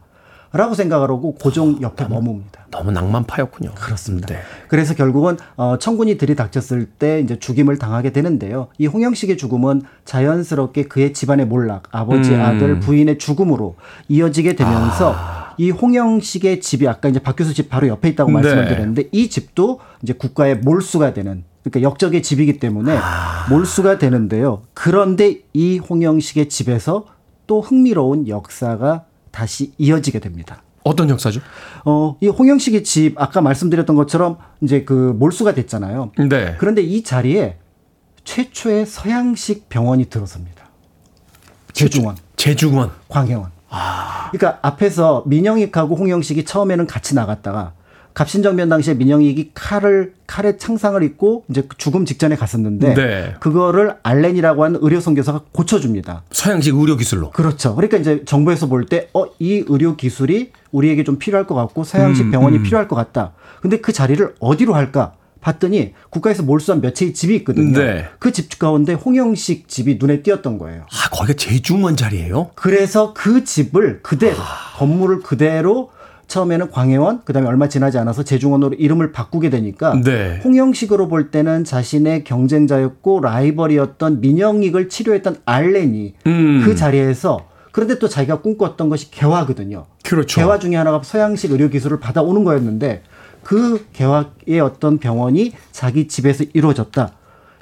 라고 0.53 0.75
생각을 0.75 1.11
하고 1.11 1.35
고종 1.35 1.77
아, 1.77 1.79
옆에 1.83 2.09
너무, 2.09 2.41
머뭅니다. 2.41 2.71
너무 2.71 2.91
낭만파였군요. 2.93 3.73
그렇습니다. 3.75 4.29
네. 4.29 4.41
그래서 4.69 4.95
결국은 4.95 5.37
어, 5.57 5.77
청군이 5.79 6.17
들이닥쳤을 6.17 6.87
때 6.87 7.21
이제 7.21 7.39
죽임을 7.39 7.79
당하게 7.79 8.13
되는데요. 8.13 8.69
이 8.79 8.87
홍영식의 8.87 9.37
죽음은 9.37 9.83
자연스럽게 10.05 10.85
그의 10.85 11.13
집안의 11.13 11.47
몰락, 11.47 11.89
아버지, 11.91 12.35
음. 12.35 12.41
아들, 12.41 12.81
부인의 12.81 13.19
죽음으로 13.19 13.77
이어지게 14.09 14.57
되면서 14.57 15.15
아. 15.15 15.55
이 15.59 15.71
홍영식의 15.71 16.61
집이 16.61 16.89
아까 16.89 17.09
이제 17.09 17.19
박 17.19 17.37
교수 17.37 17.53
집 17.53 17.69
바로 17.69 17.89
옆에 17.89 18.09
있다고 18.11 18.31
말씀을 18.31 18.65
네. 18.65 18.69
드렸는데 18.69 19.09
이 19.13 19.29
집도 19.29 19.81
이제 20.03 20.13
국가의 20.13 20.59
몰수가 20.59 21.13
되는 21.15 21.45
그러니까 21.63 21.83
역적의 21.83 22.23
집이기 22.23 22.59
때문에 22.59 22.97
아. 22.97 23.47
몰수가 23.51 23.99
되는데요. 23.99 24.63
그런데 24.73 25.41
이 25.53 25.79
홍영식의 25.79 26.49
집에서 26.49 27.07
또 27.47 27.61
흥미로운 27.61 28.29
역사가 28.29 29.05
다시 29.39 29.73
이어지게 29.79 30.19
됩니다. 30.19 30.63
어떤 30.83 31.09
역사죠? 31.11 31.41
어, 31.85 32.17
이 32.21 32.27
홍영식의 32.27 32.83
집 32.83 33.15
아까 33.21 33.41
말씀드렸던 33.41 33.95
것처럼 33.95 34.39
이제 34.61 34.83
그 34.83 35.15
몰수가 35.17 35.55
됐잖아요. 35.55 36.11
네. 36.29 36.57
그런데 36.59 36.83
이 36.83 37.05
자리에 37.05 37.57
최초의 38.25 38.85
서양식 38.85 39.69
병원이 39.69 40.07
들어섭니다. 40.07 40.65
제중원. 41.73 42.17
제중원. 42.35 42.91
광해원. 43.07 43.53
아. 43.69 44.31
그러니까 44.33 44.59
앞에서 44.63 45.23
민영익하고 45.27 45.95
홍영식이 45.95 46.45
처음에는 46.45 46.89
같이 46.89 47.15
나갔다가 47.15 47.75
갑신정변 48.15 48.69
당시에 48.69 48.95
민영익이 48.95 49.53
칼을 49.55 50.15
칼에 50.27 50.57
창상을 50.57 51.01
입고 51.03 51.45
이제 51.49 51.63
죽음 51.77 52.05
직전에 52.05 52.35
갔었는데 52.37 52.95
네. 52.95 53.35
그거를 53.41 53.95
알렌이라고 54.03 54.65
하는 54.65 54.81
의료 54.83 55.01
선교사가 55.01 55.43
고쳐줍니다. 55.53 56.23
서양식 56.33 56.75
의료 56.75 56.97
기술로. 56.97 57.31
그렇죠. 57.31 57.75
그러니까 57.77 57.97
이제 57.99 58.23
정부에서 58.25 58.67
볼 58.67 58.87
때 58.89 59.09
어 59.15 59.27
이 59.39 59.65
의료 59.69 59.97
기술이 59.97 60.51
우리에게 60.73 61.05
좀 61.05 61.19
필요할 61.19 61.47
것 61.47 61.55
같고 61.55 61.85
서양식 61.85 62.27
음, 62.27 62.31
병원이 62.33 62.59
음. 62.59 62.63
필요할 62.65 62.89
것 62.89 62.97
같다. 62.97 63.33
근데 63.61 63.79
그 63.81 63.93
자리를 63.93 64.35
어디로 64.41 64.75
할까? 64.75 65.13
봤더니 65.41 65.95
국가에서 66.11 66.43
몰수한 66.43 66.81
몇 66.81 66.97
채의 66.97 67.15
집이 67.15 67.35
있거든요. 67.37 67.79
네. 67.79 68.07
그집 68.19 68.59
가운데 68.59 68.93
홍영식 68.95 69.69
집이 69.69 69.97
눈에 70.01 70.23
띄었던 70.23 70.59
거예요. 70.59 70.83
아, 70.83 71.09
거기가 71.11 71.35
제중원 71.37 71.97
자리예요? 71.97 72.51
그래서 72.57 73.15
그 73.15 73.45
집을 73.45 74.01
그대로 74.03 74.37
아. 74.41 74.77
건물을 74.79 75.21
그대로 75.21 75.91
처음에는 76.29 76.71
광해원, 76.71 77.25
그다음에 77.25 77.49
얼마 77.49 77.69
지나지 77.69 77.99
않아서 77.99 78.23
제중원으로 78.23 78.75
이름을 78.75 79.13
바꾸게 79.13 79.51
되니까 79.51 79.99
네. 80.05 80.41
홍영식으로 80.45 81.09
볼 81.09 81.31
때는 81.31 81.65
자신의 81.65 82.25
경쟁자였고 82.25 83.21
라이벌이었던 83.21 84.21
민영익을 84.21 84.89
치료했던 84.91 85.39
알렌이 85.47 86.15
음. 86.27 86.63
그 86.65 86.77
자리에서 86.77 87.49
그런데 87.73 87.99
또 87.99 88.09
자기가 88.09 88.43
꿈꿨던 88.43 88.89
것이 88.89 89.11
개화거든요. 89.11 89.87
그렇죠. 90.05 90.41
개화 90.41 90.59
중에 90.59 90.77
하나가 90.77 91.01
서양식 91.03 91.51
의료 91.51 91.69
기술을 91.69 91.99
받아오는 91.99 92.45
거였는데 92.45 93.03
그 93.43 93.87
개화의 93.93 94.61
어떤 94.61 94.99
병원이 94.99 95.53
자기 95.73 96.09
집에서 96.09 96.45
이루어졌다. 96.53 97.13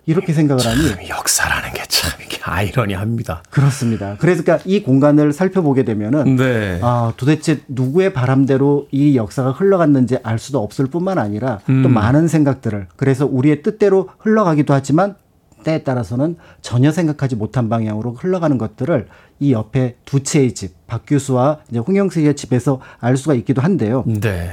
이렇게 0.07 0.33
생각을 0.33 0.65
하니 0.65 1.09
역사라는 1.09 1.73
게참 1.73 2.11
이게 2.25 2.26
아이러니합니다. 2.47 3.43
그렇습니다. 3.51 4.17
그래서 4.21 4.43
그러니까 4.43 4.65
이 4.69 4.83
공간을 4.83 5.33
살펴보게 5.33 5.85
되면은 5.85 6.37
네. 6.37 6.79
아 6.83 7.13
도대체 7.17 7.61
누구의 7.69 8.13
바람대로 8.13 8.87
이 8.93 9.17
역사가 9.17 9.51
흘러갔는지 9.51 10.19
알 10.23 10.39
수도 10.39 10.63
없을 10.63 10.87
뿐만 10.87 11.19
아니라 11.19 11.61
음. 11.69 11.83
또 11.83 11.89
많은 11.89 12.29
생각들을 12.29 12.87
그래서 12.97 13.27
우리의 13.27 13.63
뜻대로 13.63 14.09
흘러가기도 14.19 14.73
하지만 14.75 15.17
때에 15.65 15.83
따라서는 15.83 16.37
전혀 16.63 16.93
생각하지 16.93 17.35
못한 17.35 17.69
방향으로 17.69 18.13
흘러가는 18.13 18.57
것들을 18.57 19.09
이 19.41 19.53
옆에 19.53 19.97
두 20.05 20.23
채의 20.23 20.55
집 20.55 20.87
박규수와 20.87 21.59
이제 21.69 21.81
홍영석의 21.81 22.37
집에서 22.37 22.81
알 23.01 23.17
수가 23.17 23.35
있기도 23.35 23.61
한데요. 23.61 24.05
네. 24.07 24.51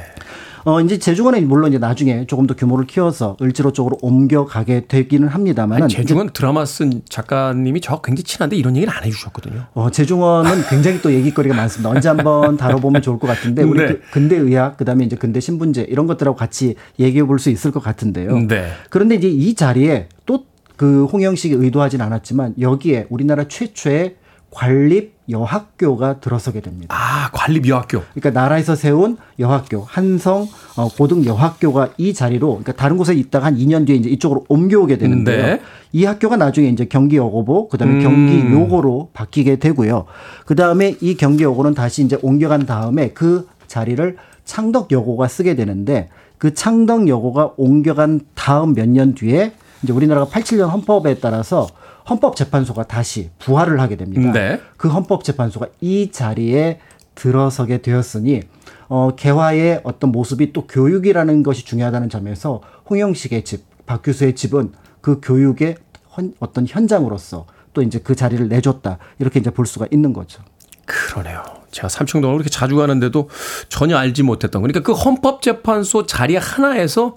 어, 0.66 0.82
이제 0.82 0.98
제주원에 0.98 1.42
물론 1.42 1.70
이제 1.72 1.78
나중에 1.78 2.26
조금 2.26 2.48
더 2.48 2.56
규모를 2.56 2.86
키워서 2.86 3.38
을지로 3.42 3.72
쪽으로 3.74 3.98
옮겨가게 4.02 4.86
되기는 4.88 5.28
합니다만. 5.28 5.88
제주원 5.88 6.30
드라마 6.32 6.66
쓴 6.66 7.02
작가님이 7.10 7.82
저 7.82 8.02
굉장히 8.02 8.24
친한데 8.24 8.56
이런 8.56 8.76
얘기를 8.76 8.94
안 8.94 9.04
해주셨거든요. 9.04 9.66
어, 9.74 9.90
제주원은 9.90 10.64
굉장히 10.70 11.02
또 11.02 11.14
얘기거리가 11.14 11.56
많습니다. 11.56 11.90
언제 11.90 12.10
한번 12.10 12.58
다뤄보면 12.58 13.02
좋을 13.02 13.20
것 13.20 13.28
같은데 13.28 13.64
우리 13.64 13.80
네. 13.80 13.88
그 13.88 14.02
근대 14.12 14.36
의학 14.38 14.78
그다음에 14.78 15.06
이제 15.06 15.16
근대 15.16 15.40
신분제 15.40 15.88
이런 15.90 16.08
것들하고 16.08 16.38
같이 16.38 16.76
얘기해 17.00 17.26
볼 17.26 17.40
수 17.40 17.50
있을 17.50 17.72
것 17.72 17.84
같은데요. 17.84 18.48
네. 18.48 18.68
그런데 18.90 19.16
이제 19.16 19.28
이 19.28 19.54
자리에 19.56 20.08
또 20.26 20.44
그 20.76 21.06
홍영식이 21.06 21.54
의도하진 21.56 22.02
않았지만 22.02 22.56
여기에 22.60 23.08
우리나라 23.10 23.48
최초의 23.48 24.16
관립 24.52 25.13
여학교가 25.30 26.20
들어서게 26.20 26.60
됩니다. 26.62 26.94
아, 26.96 27.30
관립 27.32 27.68
여학교. 27.68 28.02
그러니까 28.14 28.32
나라에서 28.42 28.76
세운 28.76 29.18
여학교, 29.40 29.82
한성 29.84 30.48
어, 30.76 30.90
고등 30.90 31.26
여학교가 31.26 31.90
이 31.98 32.14
자리로 32.14 32.48
그러니까 32.50 32.74
다른 32.74 32.98
곳에 32.98 33.14
있다가 33.14 33.48
한 33.48 33.58
2년 33.58 33.86
뒤에 33.88 33.96
이제 33.96 34.10
이쪽으로 34.10 34.46
옮겨오게 34.50 34.98
되는데요. 34.98 35.44
네. 35.44 35.62
이 35.94 36.06
학교가 36.06 36.38
나중에 36.38 36.68
이제 36.70 36.86
경기 36.86 37.18
여고보, 37.18 37.70
그다음에 37.70 37.96
음. 37.96 38.02
경기 38.02 38.52
요고로 38.54 39.10
바뀌게 39.14 39.58
되고요. 39.58 40.06
그다음에 40.46 40.96
이 41.02 41.16
경기 41.16 41.44
여고는 41.44 41.74
다시 41.74 42.04
이제 42.04 42.18
옮겨간 42.22 42.66
다음에 42.66 43.10
그 43.10 43.48
자리를 43.68 44.18
창덕 44.46 44.92
여고가 44.92 45.28
쓰게 45.28 45.56
되는데 45.56 46.10
그 46.38 46.54
창덕 46.54 47.08
여고가 47.08 47.52
옮겨간 47.58 48.22
다음 48.36 48.74
몇 48.74 48.88
년 48.90 49.14
뒤에 49.16 49.54
이제 49.84 49.94
우리나라가 49.94 50.26
87년 50.30 50.70
헌법에 50.70 51.16
따라서 51.20 51.68
헌법재판소가 52.10 52.84
다시 52.84 53.30
부활을 53.40 53.80
하게 53.80 53.96
됩니다. 53.96 54.32
네. 54.32 54.62
그 54.78 54.90
헌법재판소가 54.90 55.68
이 55.82 56.12
자리에 56.12 56.80
들어서게 57.16 57.82
되었으니 57.82 58.42
어, 58.88 59.16
개화의 59.16 59.82
어떤 59.84 60.12
모습이 60.12 60.54
또 60.54 60.68
교육이라는 60.68 61.44
것이 61.44 61.66
중요하다는 61.66 62.10
점에서 62.10 62.62
홍영식의 62.90 63.44
집, 63.44 63.64
박규수의 63.86 64.36
집은 64.36 64.74
그 65.02 65.20
교육의 65.22 65.76
헌, 66.16 66.34
어떤 66.40 66.66
현장으로서 66.68 67.46
또 67.74 67.82
이제 67.82 68.00
그 68.00 68.16
자리를 68.16 68.48
내줬다 68.48 68.98
이렇게 69.20 69.40
이제 69.40 69.50
볼 69.50 69.66
수가 69.66 69.88
있는 69.92 70.14
거죠. 70.14 70.42
그러네요. 70.86 71.44
제가 71.72 71.90
삼청동을 71.90 72.38
그렇게 72.38 72.50
자주 72.50 72.76
가는데도 72.76 73.30
전혀 73.70 73.98
알지 73.98 74.24
못했던 74.24 74.62
그러니까 74.62 74.82
그 74.82 74.94
헌법재판소 74.94 76.06
자리 76.06 76.36
하나에서 76.36 77.16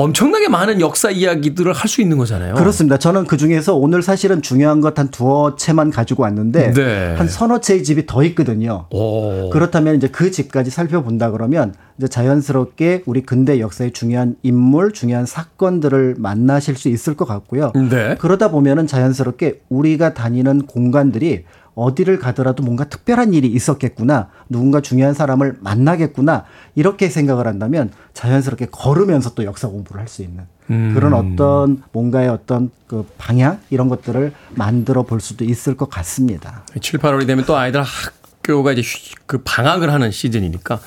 엄청나게 0.00 0.48
많은 0.48 0.80
역사 0.80 1.10
이야기들을 1.10 1.72
할 1.74 1.90
수 1.90 2.00
있는 2.00 2.18
거잖아요. 2.18 2.54
그렇습니다. 2.54 2.98
저는 2.98 3.24
그 3.26 3.36
중에서 3.36 3.74
오늘 3.74 4.00
사실은 4.02 4.42
중요한 4.42 4.80
것 4.80 4.96
한 4.96 5.08
두어 5.08 5.56
채만 5.56 5.90
가지고 5.90 6.22
왔는데 6.24 6.72
네. 6.72 7.14
한 7.16 7.26
서너 7.28 7.60
채의 7.60 7.82
집이 7.84 8.06
더 8.06 8.22
있거든요. 8.24 8.86
오. 8.90 9.50
그렇다면 9.50 9.96
이제 9.96 10.08
그 10.08 10.30
집까지 10.30 10.70
살펴본다 10.70 11.30
그러면 11.32 11.74
이제 11.98 12.06
자연스럽게 12.08 13.02
우리 13.06 13.22
근대 13.22 13.60
역사의 13.60 13.92
중요한 13.92 14.36
인물, 14.42 14.92
중요한 14.92 15.26
사건들을 15.26 16.16
만나실 16.18 16.76
수 16.76 16.88
있을 16.88 17.14
것 17.14 17.24
같고요. 17.26 17.72
네. 17.74 18.16
그러다 18.18 18.50
보면은 18.50 18.86
자연스럽게 18.86 19.62
우리가 19.68 20.14
다니는 20.14 20.66
공간들이 20.66 21.44
어디를 21.74 22.18
가더라도 22.18 22.62
뭔가 22.62 22.84
특별한 22.84 23.32
일이 23.34 23.48
있었겠구나. 23.48 24.28
누군가 24.48 24.80
중요한 24.80 25.14
사람을 25.14 25.56
만나겠구나. 25.60 26.44
이렇게 26.74 27.08
생각을 27.08 27.46
한다면 27.46 27.90
자연스럽게 28.12 28.66
걸으면서 28.70 29.34
또 29.34 29.44
역사 29.44 29.68
공부를 29.68 30.00
할 30.00 30.08
수 30.10 30.22
있는 30.22 30.44
음. 30.70 30.92
그런 30.94 31.14
어떤 31.14 31.82
뭔가의 31.92 32.28
어떤 32.28 32.70
그 32.86 33.06
방향 33.16 33.60
이런 33.70 33.88
것들을 33.88 34.32
만들어 34.56 35.04
볼 35.04 35.20
수도 35.20 35.44
있을 35.44 35.76
것 35.76 35.88
같습니다. 35.88 36.64
7, 36.80 36.98
8월이 37.00 37.26
되면 37.26 37.44
또 37.46 37.56
아이들 37.56 37.82
학교가 37.82 38.72
이제 38.72 38.82
그 39.26 39.42
방학을 39.44 39.92
하는 39.92 40.10
시즌이니까 40.10 40.80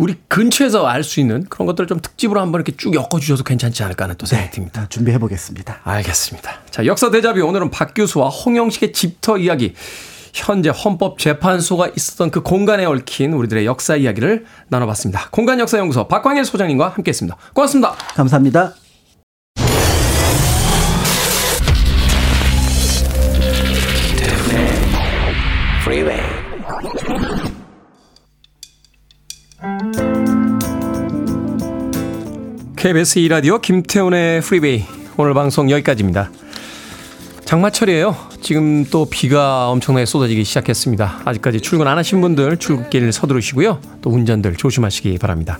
우리 0.00 0.16
근처에서 0.28 0.86
알 0.86 1.02
수 1.02 1.20
있는 1.20 1.44
그런 1.48 1.66
것들을 1.66 1.86
좀 1.86 2.00
특집으로 2.00 2.40
한번 2.40 2.60
이렇게 2.60 2.76
쭉 2.76 2.94
엮어주셔서 2.94 3.44
괜찮지 3.44 3.82
않을까 3.82 4.04
하는 4.04 4.16
또 4.18 4.26
생각이 4.26 4.50
네, 4.50 4.54
듭니다. 4.54 4.86
준비해 4.88 5.18
보겠습니다. 5.18 5.80
알겠습니다. 5.84 6.60
자, 6.70 6.84
역사 6.84 7.10
대자뷰 7.10 7.40
오늘은 7.40 7.70
박 7.70 7.94
교수와 7.94 8.28
홍영식의 8.28 8.92
집터 8.92 9.38
이야기, 9.38 9.74
현재 10.34 10.70
헌법재판소가 10.70 11.92
있었던 11.96 12.30
그 12.30 12.42
공간에 12.42 12.84
얽힌 12.84 13.32
우리들의 13.32 13.64
역사 13.64 13.96
이야기를 13.96 14.44
나눠봤습니다. 14.68 15.30
공간역사연구소 15.30 16.08
박광일 16.08 16.44
소장님과 16.44 16.88
함께했습니다. 16.88 17.36
고맙습니다. 17.54 17.94
감사합니다. 18.14 18.74
KBS 32.78 33.18
2라디오 33.22 33.60
김태훈의 33.60 34.40
프리베이 34.40 34.84
오늘 35.16 35.34
방송 35.34 35.68
여기까지입니다. 35.68 36.30
장마철이에요. 37.44 38.14
지금 38.40 38.84
또 38.84 39.04
비가 39.04 39.68
엄청나게 39.70 40.06
쏟아지기 40.06 40.44
시작했습니다. 40.44 41.22
아직까지 41.24 41.60
출근 41.60 41.88
안 41.88 41.98
하신 41.98 42.20
분들 42.20 42.58
출근길 42.58 43.12
서두르시고요. 43.12 43.80
또 44.00 44.10
운전들 44.10 44.54
조심하시기 44.54 45.18
바랍니다. 45.18 45.58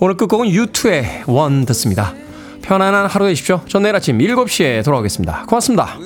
오늘 0.00 0.18
끝곡은 0.18 0.48
U2의 0.48 1.22
원 1.26 1.64
듣습니다. 1.64 2.14
편안한 2.60 3.06
하루 3.06 3.26
되십시오. 3.26 3.62
전 3.66 3.82
내일 3.82 3.96
아침 3.96 4.18
7시에 4.18 4.84
돌아오겠습니다. 4.84 5.46
고맙습니다. 5.46 5.96